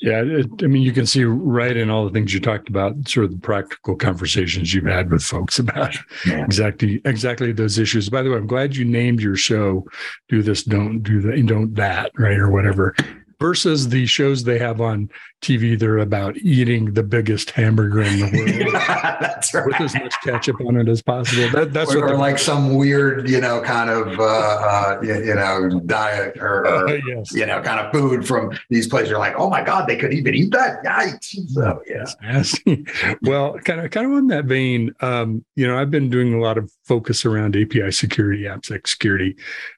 Yeah, 0.02 0.22
it, 0.24 0.48
I 0.64 0.68
mean, 0.68 0.82
you 0.82 0.94
can 0.94 1.06
see 1.06 1.26
right 1.26 1.76
in 1.76 1.90
all 1.90 2.06
the 2.06 2.12
things 2.12 2.34
you 2.34 2.40
talked 2.40 2.70
about, 2.70 3.08
sort 3.08 3.26
of 3.26 3.32
the 3.32 3.38
practical 3.38 3.98
conversations 3.98 4.74
you've 4.74 4.86
had 4.86 5.12
with 5.12 5.24
folks 5.24 5.60
about 5.60 5.98
yeah. 6.26 6.44
exactly 6.46 7.02
exactly 7.04 7.52
those 7.52 7.78
issues. 7.78 8.10
By 8.10 8.22
the 8.22 8.30
way, 8.30 8.38
I'm 8.38 8.48
glad 8.48 8.78
you 8.78 8.86
named 8.86 9.22
your 9.22 9.36
show 9.36 9.86
"Do 10.30 10.42
This, 10.42 10.64
Don't 10.64 11.04
Do 11.04 11.20
That, 11.22 11.46
Don't 11.46 11.76
That," 11.76 12.12
right, 12.18 12.38
or 12.38 12.50
whatever 12.50 12.96
versus 13.40 13.90
the 13.90 14.06
shows 14.06 14.44
they 14.44 14.60
have 14.60 14.82
on 14.82 15.10
TV. 15.42 15.80
They're 15.80 16.00
about 16.00 16.36
eating 16.38 16.94
the 16.94 17.04
biggest 17.04 17.52
hamburger 17.52 18.02
in 18.02 18.20
the 18.20 18.26
world. 18.62 18.74
that's 19.22 19.54
right. 19.54 19.66
With 19.66 19.80
as 19.80 19.94
much 19.96 20.14
ketchup 20.24 20.60
on 20.62 20.76
it 20.76 20.90
as 20.90 21.02
possible. 21.02 21.50
That, 21.52 21.74
that's 21.74 21.96
or, 21.96 22.02
what 22.02 22.12
or 22.12 22.18
like 22.18 22.38
some 22.38 22.76
weird, 22.76 23.30
you 23.30 23.40
know, 23.40 23.62
kind 23.62 23.90
of, 23.90 24.20
uh, 24.20 24.24
uh, 24.24 25.00
you, 25.02 25.36
know, 25.36 25.80
diet 25.86 26.38
or, 26.38 26.66
or 26.66 26.90
uh, 26.90 27.00
yes. 27.08 27.32
you 27.32 27.46
know, 27.46 27.62
kind 27.62 27.80
of 27.80 27.92
food 27.94 28.28
from 28.28 28.52
these 28.70 28.88
places. 28.88 29.12
You're 29.12 29.20
like, 29.20 29.36
oh 29.38 29.50
my 29.50 29.64
God, 29.64 29.88
they 29.88 29.96
could 29.96 30.14
even 30.14 30.36
eat 30.36 30.52
that. 30.52 30.84
Yikes. 30.84 31.50
So, 31.50 31.82
yeah. 31.88 33.16
well, 33.22 33.58
kind 33.60 33.80
of, 33.80 33.92
kind 33.92 34.06
of 34.06 34.14
on 34.14 34.28
that 34.28 34.46
vein, 34.46 34.94
um, 35.00 35.46
you 35.56 35.66
know, 35.66 35.80
I've 35.80 35.92
been 35.92 36.10
doing 36.10 36.34
a 36.34 36.42
lot 36.42 36.58
of 36.58 36.70
focus 36.84 37.26
around 37.26 37.56
API 37.56 37.92
security, 37.92 38.44
AppSec 38.44 38.88
security 38.88 39.38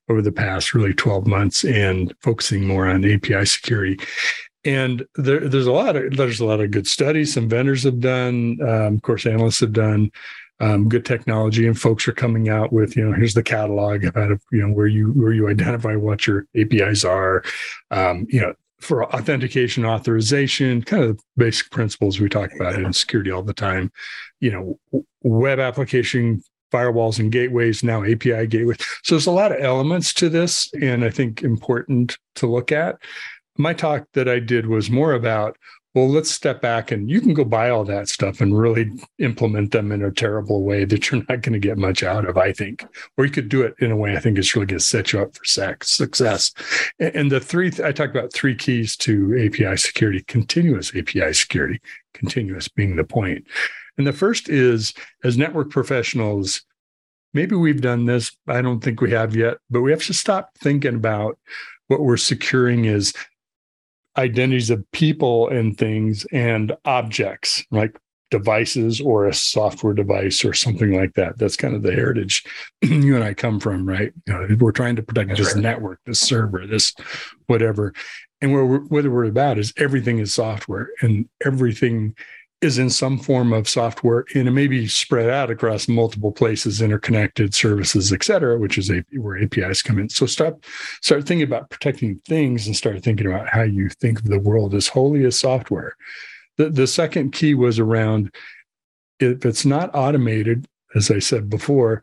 over 0.09 0.21
the 0.21 0.31
past 0.31 0.73
really 0.73 0.93
12 0.93 1.27
months 1.27 1.63
and 1.63 2.13
focusing 2.21 2.65
more 2.65 2.87
on 2.87 3.05
API 3.05 3.45
security. 3.51 3.99
And 4.63 5.05
there, 5.15 5.47
there's 5.47 5.67
a 5.67 5.71
lot 5.71 5.95
of 5.95 6.15
there's 6.15 6.39
a 6.39 6.45
lot 6.45 6.59
of 6.59 6.71
good 6.71 6.87
studies. 6.87 7.33
Some 7.33 7.49
vendors 7.49 7.83
have 7.83 7.99
done, 7.99 8.59
um, 8.61 8.95
of 8.95 9.01
course, 9.01 9.25
analysts 9.25 9.61
have 9.61 9.73
done 9.73 10.11
um, 10.59 10.87
good 10.87 11.03
technology, 11.03 11.65
and 11.65 11.79
folks 11.79 12.07
are 12.07 12.13
coming 12.13 12.47
out 12.47 12.71
with 12.71 12.95
you 12.95 13.03
know 13.03 13.13
here's 13.13 13.33
the 13.33 13.41
catalog 13.41 14.05
of 14.15 14.41
you 14.51 14.61
know 14.61 14.71
where 14.71 14.85
you 14.85 15.07
where 15.13 15.33
you 15.33 15.49
identify 15.49 15.95
what 15.95 16.27
your 16.27 16.45
APIs 16.55 17.03
are, 17.03 17.43
um, 17.89 18.27
you 18.29 18.41
know 18.41 18.53
for 18.79 19.05
authentication 19.13 19.85
authorization 19.85 20.81
kind 20.81 21.03
of 21.03 21.19
basic 21.37 21.69
principles 21.69 22.19
we 22.19 22.27
talk 22.27 22.51
about 22.55 22.73
in 22.73 22.91
security 22.91 23.29
all 23.29 23.43
the 23.43 23.53
time 23.53 23.91
you 24.39 24.51
know 24.51 25.03
web 25.21 25.59
application 25.59 26.41
firewalls 26.71 27.19
and 27.19 27.31
gateways, 27.31 27.83
now 27.83 28.03
API 28.03 28.47
gateways. 28.47 28.77
So 29.03 29.15
there's 29.15 29.27
a 29.27 29.31
lot 29.31 29.51
of 29.51 29.61
elements 29.61 30.13
to 30.15 30.29
this, 30.29 30.71
and 30.81 31.03
I 31.03 31.09
think 31.09 31.43
important 31.43 32.17
to 32.35 32.47
look 32.47 32.71
at. 32.71 32.97
My 33.57 33.73
talk 33.73 34.07
that 34.13 34.29
I 34.29 34.39
did 34.39 34.67
was 34.67 34.89
more 34.89 35.13
about, 35.13 35.57
well, 35.93 36.07
let's 36.07 36.31
step 36.31 36.61
back 36.61 36.91
and 36.91 37.09
you 37.09 37.19
can 37.19 37.33
go 37.33 37.43
buy 37.43 37.69
all 37.69 37.83
that 37.83 38.07
stuff 38.07 38.39
and 38.39 38.57
really 38.57 38.89
implement 39.19 39.71
them 39.71 39.91
in 39.91 40.01
a 40.01 40.11
terrible 40.11 40.63
way 40.63 40.85
that 40.85 41.11
you're 41.11 41.23
not 41.27 41.41
going 41.41 41.51
to 41.53 41.59
get 41.59 41.77
much 41.77 42.01
out 42.01 42.25
of, 42.25 42.37
I 42.37 42.53
think. 42.53 42.85
Or 43.17 43.25
you 43.25 43.31
could 43.31 43.49
do 43.49 43.61
it 43.63 43.75
in 43.79 43.91
a 43.91 43.97
way 43.97 44.15
I 44.15 44.19
think 44.19 44.37
is 44.37 44.55
really 44.55 44.67
going 44.67 44.79
to 44.79 44.85
set 44.85 45.11
you 45.11 45.21
up 45.21 45.35
for 45.35 45.43
success. 45.83 46.53
And 46.99 47.29
the 47.29 47.41
three, 47.41 47.71
I 47.83 47.91
talked 47.91 48.15
about 48.15 48.31
three 48.31 48.55
keys 48.55 48.95
to 48.97 49.35
API 49.45 49.75
security, 49.75 50.23
continuous 50.27 50.95
API 50.95 51.33
security, 51.33 51.81
continuous 52.13 52.69
being 52.69 52.95
the 52.95 53.03
point. 53.03 53.45
And 53.97 54.07
the 54.07 54.13
first 54.13 54.47
is 54.47 54.93
as 55.25 55.37
network 55.37 55.71
professionals, 55.71 56.63
maybe 57.33 57.55
we've 57.55 57.81
done 57.81 58.05
this. 58.05 58.31
I 58.47 58.61
don't 58.61 58.81
think 58.81 59.01
we 59.01 59.11
have 59.11 59.35
yet, 59.35 59.57
but 59.69 59.81
we 59.81 59.91
have 59.91 60.05
to 60.05 60.13
stop 60.13 60.51
thinking 60.57 60.95
about 60.95 61.37
what 61.87 62.01
we're 62.01 62.15
securing 62.15 62.85
is 62.85 63.13
identities 64.17 64.69
of 64.69 64.89
people 64.91 65.47
and 65.49 65.77
things 65.77 66.25
and 66.31 66.73
objects 66.85 67.63
like 67.71 67.97
devices 68.31 69.01
or 69.01 69.27
a 69.27 69.33
software 69.33 69.93
device 69.93 70.43
or 70.43 70.53
something 70.53 70.93
like 70.93 71.13
that. 71.13 71.37
That's 71.37 71.57
kind 71.57 71.75
of 71.75 71.83
the 71.83 71.91
heritage 71.91 72.43
you 72.81 73.15
and 73.15 73.23
I 73.23 73.33
come 73.33 73.59
from, 73.59 73.87
right? 73.87 74.11
You 74.25 74.33
know, 74.33 74.47
we're 74.59 74.71
trying 74.71 74.95
to 74.95 75.03
protect 75.03 75.37
this 75.37 75.53
right. 75.53 75.61
network, 75.61 75.99
this 76.05 76.19
server, 76.21 76.65
this 76.65 76.95
whatever. 77.47 77.93
And 78.41 78.53
what 78.53 78.67
we're, 78.67 78.85
what 78.85 79.05
we're 79.05 79.25
about 79.25 79.59
is 79.59 79.73
everything 79.77 80.17
is 80.17 80.33
software 80.33 80.89
and 81.01 81.29
everything 81.45 82.15
is 82.61 82.77
in 82.77 82.89
some 82.89 83.17
form 83.17 83.53
of 83.53 83.67
software 83.67 84.25
and 84.35 84.47
it 84.47 84.51
may 84.51 84.67
be 84.67 84.87
spread 84.87 85.29
out 85.29 85.49
across 85.49 85.87
multiple 85.87 86.31
places 86.31 86.81
interconnected 86.81 87.53
services 87.55 88.13
et 88.13 88.23
cetera 88.23 88.57
which 88.57 88.77
is 88.77 88.89
a, 88.89 89.03
where 89.17 89.41
apis 89.41 89.81
come 89.81 89.97
in. 89.97 90.09
So 90.09 90.25
start 90.25 90.63
start 91.01 91.25
thinking 91.25 91.47
about 91.47 91.69
protecting 91.69 92.21
things 92.27 92.67
and 92.67 92.75
start 92.75 93.03
thinking 93.03 93.27
about 93.27 93.49
how 93.49 93.63
you 93.63 93.89
think 93.89 94.19
of 94.19 94.25
the 94.25 94.39
world 94.39 94.75
as 94.75 94.87
wholly 94.87 95.25
as 95.25 95.39
software. 95.39 95.95
The, 96.57 96.69
the 96.69 96.87
second 96.87 97.31
key 97.31 97.55
was 97.55 97.79
around 97.79 98.33
if 99.19 99.45
it's 99.45 99.65
not 99.65 99.91
automated 99.93 100.67
as 100.95 101.09
i 101.09 101.19
said 101.19 101.49
before 101.49 102.01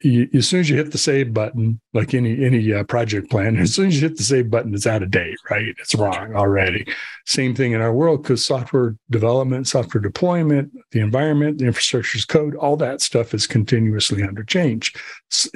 you, 0.00 0.28
as 0.34 0.46
soon 0.46 0.60
as 0.60 0.68
you 0.68 0.76
hit 0.76 0.92
the 0.92 0.98
save 0.98 1.32
button, 1.32 1.80
like 1.94 2.12
any 2.12 2.44
any 2.44 2.72
uh, 2.72 2.84
project 2.84 3.30
plan, 3.30 3.56
as 3.60 3.74
soon 3.74 3.88
as 3.88 3.96
you 3.96 4.08
hit 4.08 4.16
the 4.16 4.22
save 4.22 4.50
button, 4.50 4.74
it's 4.74 4.86
out 4.86 5.02
of 5.02 5.10
date, 5.10 5.38
right? 5.50 5.74
It's 5.78 5.94
wrong 5.94 6.34
already. 6.34 6.86
Same 7.24 7.54
thing 7.54 7.72
in 7.72 7.80
our 7.80 7.92
world 7.92 8.22
because 8.22 8.44
software 8.44 8.96
development, 9.10 9.66
software 9.68 10.02
deployment, 10.02 10.70
the 10.92 11.00
environment, 11.00 11.58
the 11.58 11.66
infrastructure's 11.66 12.24
code, 12.24 12.54
all 12.56 12.76
that 12.76 13.00
stuff 13.00 13.34
is 13.34 13.46
continuously 13.46 14.22
under 14.22 14.44
change. 14.44 14.94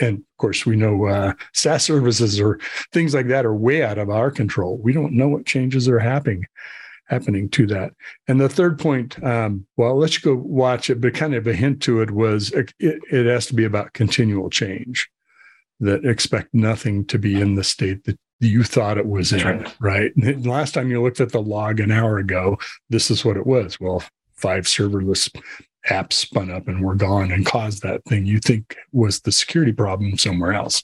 And 0.01 0.19
of 0.19 0.37
course, 0.39 0.65
we 0.65 0.77
know 0.77 1.07
uh, 1.07 1.35
SaaS 1.53 1.85
services 1.85 2.41
or 2.41 2.59
things 2.93 3.15
like 3.15 3.29
that 3.29 3.47
are 3.47 3.55
way 3.55 3.83
out 3.83 3.99
of 3.99 4.11
our 4.11 4.31
control. 4.31 4.79
We 4.79 4.93
don't 4.93 5.13
know 5.13 5.29
what 5.29 5.47
changes 5.47 5.89
are 5.89 5.99
happening 5.99 6.47
happening 7.11 7.49
to 7.51 7.67
that. 7.67 7.93
And 8.29 8.41
the 8.41 8.49
third 8.49 8.79
point, 8.79 9.23
um, 9.23 9.67
well, 9.77 9.97
let's 9.97 10.19
go 10.19 10.35
watch 10.35 10.89
it, 10.89 11.01
but 11.01 11.15
kind 11.15 11.35
of 11.35 11.47
a 11.47 11.53
hint 11.53 11.83
to 11.83 12.01
it 12.01 12.13
was 12.13 12.53
it, 12.53 12.73
it 12.79 13.27
has 13.27 13.47
to 13.47 13.55
be 13.55 13.65
about 13.65 13.93
continual 13.93 14.49
change. 14.49 15.11
That 15.83 16.05
expect 16.05 16.53
nothing 16.53 17.07
to 17.07 17.19
be 17.19 17.41
in 17.41 17.55
the 17.55 17.65
state 17.65 18.05
that 18.05 18.19
you 18.39 18.65
thought 18.65 18.99
it 18.99 19.07
was 19.07 19.33
in, 19.33 19.47
right? 19.47 19.77
right? 19.81 20.45
last 20.45 20.75
time 20.75 20.91
you 20.91 21.03
looked 21.03 21.23
at 21.23 21.33
the 21.33 21.41
log 21.41 21.81
an 21.81 21.91
hour 21.91 22.19
ago, 22.19 22.59
this 22.91 23.11
is 23.11 23.25
what 23.25 23.39
it 23.39 23.47
was. 23.47 23.81
Well, 23.81 24.03
five 24.35 24.65
serverless 24.65 25.35
apps 25.89 26.15
spun 26.15 26.51
up 26.51 26.69
and 26.69 26.85
were 26.85 26.95
gone 26.95 27.33
and 27.33 27.47
caused 27.47 27.83
that 27.83 28.05
thing 28.05 28.27
you 28.27 28.39
think 28.39 28.77
was 28.93 29.21
the 29.21 29.33
security 29.33 29.73
problem 29.73 30.19
somewhere 30.19 30.53
else. 30.53 30.83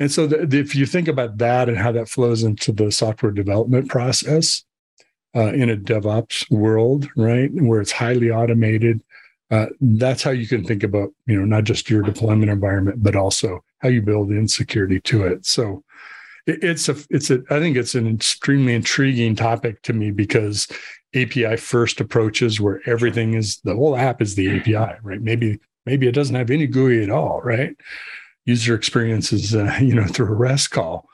And 0.00 0.10
so, 0.10 0.26
the, 0.26 0.58
if 0.58 0.74
you 0.74 0.86
think 0.86 1.08
about 1.08 1.38
that 1.38 1.68
and 1.68 1.78
how 1.78 1.92
that 1.92 2.08
flows 2.08 2.42
into 2.42 2.72
the 2.72 2.90
software 2.90 3.32
development 3.32 3.88
process, 3.88 4.64
uh, 5.36 5.52
in 5.52 5.68
a 5.68 5.76
DevOps 5.76 6.50
world, 6.50 7.08
right, 7.16 7.50
where 7.52 7.80
it's 7.80 7.92
highly 7.92 8.30
automated. 8.30 9.02
Uh, 9.50 9.66
that's 9.80 10.22
how 10.22 10.30
you 10.30 10.48
can 10.48 10.64
think 10.64 10.82
about, 10.82 11.10
you 11.26 11.38
know, 11.38 11.44
not 11.44 11.64
just 11.64 11.90
your 11.90 12.02
deployment 12.02 12.50
environment, 12.50 13.02
but 13.02 13.14
also 13.14 13.62
how 13.80 13.88
you 13.88 14.00
build 14.00 14.30
in 14.30 14.48
security 14.48 14.98
to 15.00 15.24
it. 15.24 15.44
So 15.46 15.84
it, 16.46 16.64
it's 16.64 16.88
a, 16.88 16.96
it's 17.10 17.30
a, 17.30 17.42
I 17.50 17.60
think 17.60 17.76
it's 17.76 17.94
an 17.94 18.08
extremely 18.08 18.74
intriguing 18.74 19.36
topic 19.36 19.82
to 19.82 19.92
me 19.92 20.10
because 20.10 20.66
API 21.14 21.56
first 21.56 22.00
approaches 22.00 22.60
where 22.60 22.80
everything 22.86 23.34
is 23.34 23.58
the 23.58 23.74
whole 23.74 23.96
app 23.96 24.22
is 24.22 24.34
the 24.34 24.58
API, 24.58 24.98
right? 25.02 25.20
Maybe 25.20 25.60
maybe 25.84 26.08
it 26.08 26.12
doesn't 26.12 26.34
have 26.34 26.50
any 26.50 26.66
GUI 26.66 27.04
at 27.04 27.10
all, 27.10 27.40
right? 27.42 27.76
User 28.44 28.74
experiences, 28.74 29.54
uh, 29.54 29.78
you 29.80 29.94
know, 29.94 30.06
through 30.06 30.28
a 30.28 30.34
REST 30.34 30.70
call. 30.70 31.08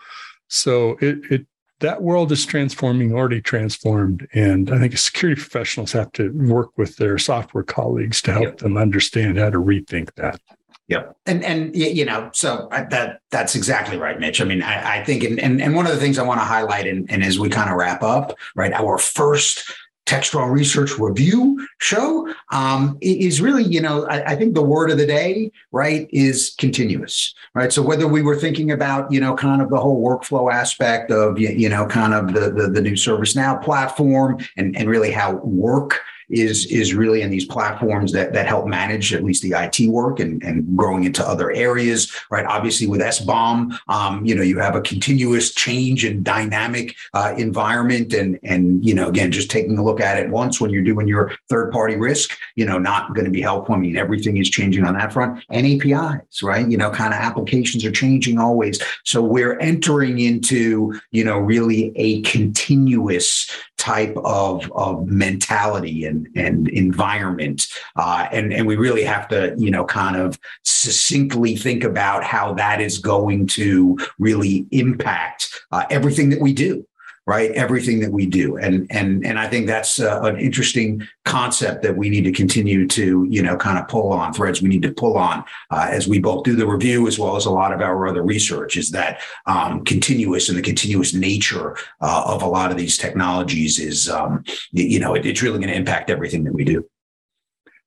So 0.49 0.97
it 1.01 1.19
it 1.31 1.47
that 1.83 2.03
world 2.03 2.33
is 2.33 2.47
transforming, 2.47 3.15
already 3.15 3.41
transformed. 3.41 4.27
And 4.33 4.71
I 4.71 4.79
think 4.79 4.97
security 4.97 5.41
professionals 5.41 5.93
have 5.93 6.11
to 6.13 6.31
work 6.33 6.71
with 6.77 6.97
their 6.97 7.19
software 7.19 7.65
colleagues 7.65 8.23
to 8.23 8.33
help 8.33 8.45
yep. 8.45 8.59
them 8.59 8.77
understand 8.77 9.39
how 9.39 9.51
to 9.51 9.59
rethink 9.59 10.15
that. 10.15 10.41
Yep. 10.89 11.17
And 11.27 11.45
and 11.45 11.75
you 11.77 12.05
know, 12.05 12.29
so 12.35 12.69
that 12.71 13.21
that's 13.31 13.55
exactly 13.55 13.97
right, 13.97 14.19
Mitch. 14.19 14.41
I 14.41 14.45
mean, 14.45 14.63
I, 14.63 15.01
I 15.01 15.05
think 15.05 15.23
and, 15.23 15.39
and 15.39 15.63
and 15.63 15.75
one 15.75 15.87
of 15.87 15.93
the 15.93 15.99
things 15.99 16.19
I 16.19 16.23
want 16.23 16.41
to 16.41 16.45
highlight 16.45 16.87
and, 16.87 17.11
and 17.11 17.23
as 17.23 17.39
we 17.39 17.49
kind 17.49 17.71
of 17.71 17.77
wrap 17.77 18.03
up, 18.03 18.35
right, 18.57 18.73
our 18.73 18.99
first 18.99 19.73
Techstrong 20.07 20.51
Research 20.51 20.99
Review 20.99 21.67
show 21.79 22.33
um, 22.51 22.99
is 23.01 23.41
really, 23.41 23.63
you 23.63 23.81
know, 23.81 24.07
I, 24.07 24.33
I, 24.33 24.37
think 24.37 24.55
the 24.55 24.63
word 24.63 24.91
of 24.91 24.99
the 24.99 25.07
day, 25.07 25.53
right, 25.71 26.09
is 26.13 26.55
continuous, 26.59 27.35
right? 27.55 27.73
So 27.73 27.83
whether 27.83 28.09
we 28.09 28.21
were 28.21 28.37
thinking 28.37 28.73
about, 28.73 29.11
you 29.13 29.21
know, 29.21 29.35
kind 29.35 29.63
of 29.63 29.71
the 29.71 29.79
whole 29.79 30.03
workflow 30.03 30.53
aspect 30.53 31.13
of, 31.13 31.39
you 31.39 31.69
know, 31.69 31.87
kind 31.87 32.15
of 32.15 32.35
the 32.35 32.51
the, 32.51 32.69
the 32.69 32.81
new 32.81 32.95
ServiceNow 32.95 33.63
platform 33.63 34.39
and 34.57 34.77
and 34.77 34.89
really 34.89 35.13
how 35.13 35.35
work 35.37 36.01
is 36.33 36.67
is 36.67 36.95
really 36.95 37.23
in 37.23 37.31
these 37.31 37.45
platforms 37.45 38.11
that 38.13 38.33
that 38.33 38.47
help 38.47 38.67
manage 38.67 39.13
at 39.13 39.23
least 39.23 39.43
the 39.43 39.53
IT 39.53 39.87
work 39.89 40.19
and, 40.19 40.43
and 40.43 40.77
growing 40.77 41.05
into 41.05 41.27
other 41.27 41.53
areas, 41.53 42.11
right? 42.31 42.47
Obviously, 42.47 42.87
with 42.87 43.01
SBOM, 43.01 43.79
um, 43.89 44.25
you 44.25 44.35
know, 44.35 44.43
you 44.43 44.59
have 44.59 44.75
a 44.75 44.81
continuous 44.81 45.55
change 45.55 46.05
and 46.05 46.25
dynamic 46.25 46.97
uh, 47.13 47.35
environment, 47.37 48.15
and 48.15 48.39
and 48.43 48.85
you 48.85 48.95
know, 48.95 49.09
again, 49.09 49.31
just 49.31 49.51
taking 49.51 49.77
a 49.79 49.85
look 49.85 50.01
at 50.01 50.19
it 50.19 50.31
once 50.31 50.61
when 50.61 50.71
you're 50.71 50.83
doing 50.83 51.07
your 51.07 51.33
third 51.49 51.71
party 51.71 51.97
risk, 51.97 52.37
you 52.57 52.65
know, 52.65 52.79
not 52.79 53.15
going 53.15 53.27
to 53.27 53.31
be 53.31 53.43
helpful. 53.43 53.75
I 53.75 53.79
mean, 53.79 53.97
everything 53.97 54.39
is 54.39 54.49
changing 54.49 54.85
on 54.85 54.95
that 54.95 55.13
front, 55.13 55.45
and 55.51 55.67
APIs, 55.67 56.43
right? 56.43 56.69
You 56.69 56.79
know, 56.79 56.91
kind 56.91 57.13
of 57.13 57.21
applications 57.21 57.85
are 57.85 57.93
changing 57.93 58.39
always. 58.39 58.83
So 59.05 59.23
we're 59.23 59.59
entering 59.59 60.19
into 60.19 60.99
you 61.11 61.25
know 61.25 61.39
really 61.39 61.93
a 61.97 62.23
continuous 62.23 63.51
type 63.83 64.17
of, 64.19 64.71
of 64.77 65.09
mentality 65.09 66.05
and, 66.05 66.29
and 66.37 66.69
environment. 66.69 67.67
Uh, 67.97 68.29
and, 68.31 68.53
and 68.53 68.65
we 68.65 68.77
really 68.77 69.03
have 69.03 69.27
to, 69.27 69.55
you 69.59 69.73
know, 69.73 69.85
kind 69.85 70.17
of 70.17 70.39
succinctly 70.65 71.57
think 71.57 71.83
about 71.83 72.23
how 72.23 72.55
that 72.55 72.81
is 72.81 72.99
going 72.99 73.45
to 73.45 73.99
really 74.21 74.67
impact 74.71 75.51
uh, 75.73 75.85
everything 75.91 76.31
that 76.31 76.41
we 76.41 76.53
do 76.53 76.87
right? 77.27 77.51
Everything 77.53 78.01
that 78.01 78.11
we 78.11 78.27
do. 78.27 78.57
And 78.57 78.87
and 78.91 79.25
and 79.25 79.39
i 79.39 79.49
think 79.49 79.67
that's 79.67 80.01
uh, 80.01 80.21
an 80.23 80.39
interesting 80.39 81.07
concept 81.25 81.83
that 81.83 81.97
we 81.97 82.09
need 82.11 82.25
to 82.25 82.33
continue 82.33 82.87
to 82.89 83.27
you 83.31 83.43
know 83.43 83.57
kind 83.57 83.79
of 83.79 83.89
pull 83.89 84.13
on 84.13 84.33
threads 84.33 84.63
we 84.63 84.69
need 84.69 84.83
to 84.83 84.93
pull 84.93 85.17
on 85.17 85.45
uh, 85.71 85.89
as 85.91 86.09
we 86.09 86.19
both 86.19 86.45
do 86.45 86.57
the 86.57 86.67
review 86.67 87.07
as 87.07 87.19
well 87.19 87.37
as 87.37 87.47
a 87.47 87.51
lot 87.51 87.73
of 87.73 87.81
our 87.81 88.07
other 88.07 88.23
research 88.23 88.77
is 88.77 88.91
that 88.91 89.21
um, 89.47 89.85
continuous 89.85 90.49
and 90.49 90.59
the 90.59 90.63
continuous 90.63 91.15
nature 91.15 91.77
uh, 92.01 92.25
of 92.27 92.43
a 92.43 92.47
lot 92.47 92.71
of 92.71 92.77
these 92.77 92.97
technologies 92.97 93.79
is 93.79 94.09
um, 94.09 94.43
you 94.73 94.99
know 94.99 95.15
it, 95.15 95.27
it's 95.27 95.43
really 95.43 95.59
going 95.59 95.71
to 95.71 95.77
impact 95.77 96.11
everything 96.11 96.45
that 96.45 96.53
we 96.53 96.65
do. 96.65 96.85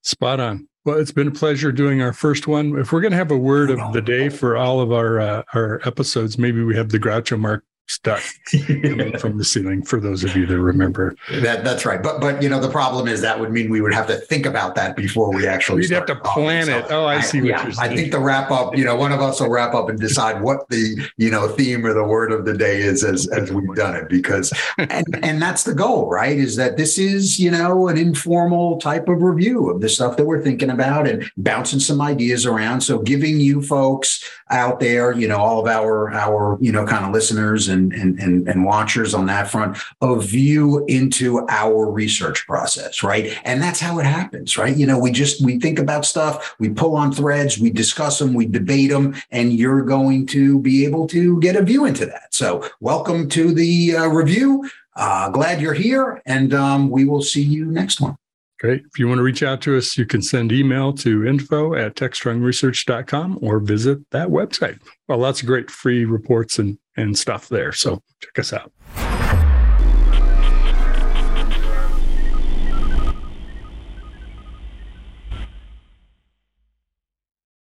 Spot 0.03 0.39
on. 0.39 0.67
Well, 0.85 0.99
it's 0.99 1.11
been 1.11 1.27
a 1.27 1.31
pleasure 1.31 1.71
doing 1.71 2.03
our 2.03 2.13
first 2.13 2.47
one. 2.47 2.77
If 2.77 2.91
we're 2.91 3.01
going 3.01 3.11
to 3.11 3.17
have 3.17 3.31
a 3.31 3.37
word 3.37 3.71
of 3.71 3.91
the 3.91 4.01
day 4.01 4.29
for 4.29 4.55
all 4.55 4.79
of 4.79 4.91
our 4.91 5.19
uh, 5.19 5.43
our 5.53 5.81
episodes, 5.83 6.37
maybe 6.37 6.63
we 6.63 6.75
have 6.75 6.89
the 6.89 6.99
Groucho 6.99 7.39
Marx 7.39 7.65
stuck 7.87 8.21
coming 8.67 9.17
from 9.17 9.37
the 9.37 9.45
ceiling 9.45 9.83
for 9.83 9.99
those 9.99 10.23
of 10.23 10.35
you 10.35 10.45
that 10.45 10.59
remember. 10.59 11.15
That 11.41 11.63
that's 11.63 11.85
right. 11.85 12.01
But 12.01 12.19
but 12.19 12.41
you 12.41 12.49
know 12.49 12.59
the 12.59 12.69
problem 12.69 13.07
is 13.07 13.21
that 13.21 13.39
would 13.39 13.51
mean 13.51 13.69
we 13.69 13.81
would 13.81 13.93
have 13.93 14.07
to 14.07 14.15
think 14.15 14.45
about 14.45 14.75
that 14.75 14.95
before 14.95 15.33
we 15.33 15.47
actually 15.47 15.81
we'd 15.81 15.91
have 15.91 16.05
to 16.07 16.15
plan 16.15 16.69
it. 16.69 16.87
So 16.87 17.03
oh 17.03 17.05
i 17.05 17.21
see 17.21 17.39
I, 17.39 17.43
yeah, 17.43 17.71
i 17.79 17.87
think 17.87 18.11
the 18.11 18.19
wrap 18.19 18.51
up 18.51 18.75
you 18.75 18.83
know 18.83 18.95
one 18.95 19.11
of 19.11 19.21
us 19.21 19.39
will 19.39 19.49
wrap 19.49 19.73
up 19.73 19.89
and 19.89 19.99
decide 19.99 20.41
what 20.41 20.67
the 20.69 21.07
you 21.17 21.29
know 21.29 21.47
theme 21.47 21.85
or 21.85 21.93
the 21.93 22.03
word 22.03 22.31
of 22.31 22.45
the 22.45 22.57
day 22.57 22.81
is 22.81 23.03
as 23.03 23.27
as 23.27 23.51
we've 23.51 23.75
done 23.75 23.95
it 23.95 24.09
because 24.09 24.53
and 24.77 25.05
and 25.21 25.41
that's 25.41 25.63
the 25.63 25.73
goal 25.73 26.09
right? 26.09 26.37
Is 26.37 26.55
that 26.55 26.77
this 26.77 26.97
is 26.97 27.39
you 27.39 27.51
know 27.51 27.87
an 27.87 27.97
informal 27.97 28.79
type 28.79 29.07
of 29.07 29.21
review 29.21 29.69
of 29.69 29.81
the 29.81 29.89
stuff 29.89 30.17
that 30.17 30.25
we're 30.25 30.41
thinking 30.41 30.69
about 30.69 31.07
and 31.07 31.29
bouncing 31.37 31.79
some 31.79 32.01
ideas 32.01 32.45
around. 32.45 32.81
So 32.81 32.99
giving 32.99 33.39
you 33.39 33.61
folks 33.61 34.23
out 34.51 34.79
there 34.79 35.11
you 35.11 35.27
know 35.27 35.37
all 35.37 35.59
of 35.59 35.67
our 35.67 36.11
our 36.13 36.57
you 36.61 36.71
know 36.71 36.85
kind 36.85 37.05
of 37.05 37.11
listeners 37.11 37.67
and, 37.75 37.93
and, 37.93 38.19
and, 38.19 38.47
and 38.47 38.65
watchers 38.65 39.13
on 39.13 39.25
that 39.27 39.49
front, 39.49 39.77
a 40.01 40.19
view 40.19 40.83
into 40.87 41.45
our 41.49 41.91
research 41.91 42.47
process, 42.47 43.03
right? 43.03 43.37
And 43.43 43.61
that's 43.61 43.79
how 43.79 43.99
it 43.99 44.05
happens, 44.05 44.57
right? 44.57 44.75
You 44.75 44.87
know, 44.87 44.97
we 44.97 45.11
just, 45.11 45.43
we 45.43 45.59
think 45.59 45.77
about 45.77 46.05
stuff, 46.05 46.55
we 46.59 46.69
pull 46.69 46.95
on 46.95 47.11
threads, 47.11 47.59
we 47.59 47.69
discuss 47.69 48.19
them, 48.19 48.33
we 48.33 48.45
debate 48.45 48.89
them, 48.89 49.15
and 49.31 49.53
you're 49.53 49.83
going 49.83 50.25
to 50.27 50.59
be 50.59 50.85
able 50.85 51.07
to 51.07 51.39
get 51.39 51.55
a 51.55 51.61
view 51.61 51.85
into 51.85 52.05
that. 52.05 52.33
So 52.33 52.67
welcome 52.79 53.29
to 53.29 53.53
the 53.53 53.95
uh, 53.95 54.07
review. 54.07 54.69
Uh, 54.95 55.29
glad 55.29 55.59
you're 55.59 55.73
here, 55.73 56.21
and 56.25 56.53
um, 56.53 56.89
we 56.89 57.03
will 57.03 57.21
see 57.21 57.41
you 57.41 57.65
next 57.65 57.99
one. 57.99 58.15
Great. 58.59 58.83
If 58.85 58.97
you 58.97 59.07
want 59.07 59.19
to 59.19 59.23
reach 59.23 59.43
out 59.43 59.61
to 59.63 59.77
us, 59.77 59.97
you 59.97 60.05
can 60.05 60.21
send 60.21 60.53
email 60.53 60.93
to 60.93 61.27
info 61.27 61.75
at 61.75 61.95
techstrongresearch.com 61.95 63.39
or 63.41 63.59
visit 63.59 63.99
that 64.11 64.29
website. 64.29 64.79
Well, 65.07 65.17
lots 65.17 65.41
of 65.41 65.47
great 65.47 65.69
free 65.69 66.05
reports 66.05 66.57
and, 66.57 66.77
and 66.97 67.17
stuff 67.17 67.49
there. 67.49 67.71
So 67.71 68.01
check 68.21 68.39
us 68.39 68.53
out. 68.53 68.71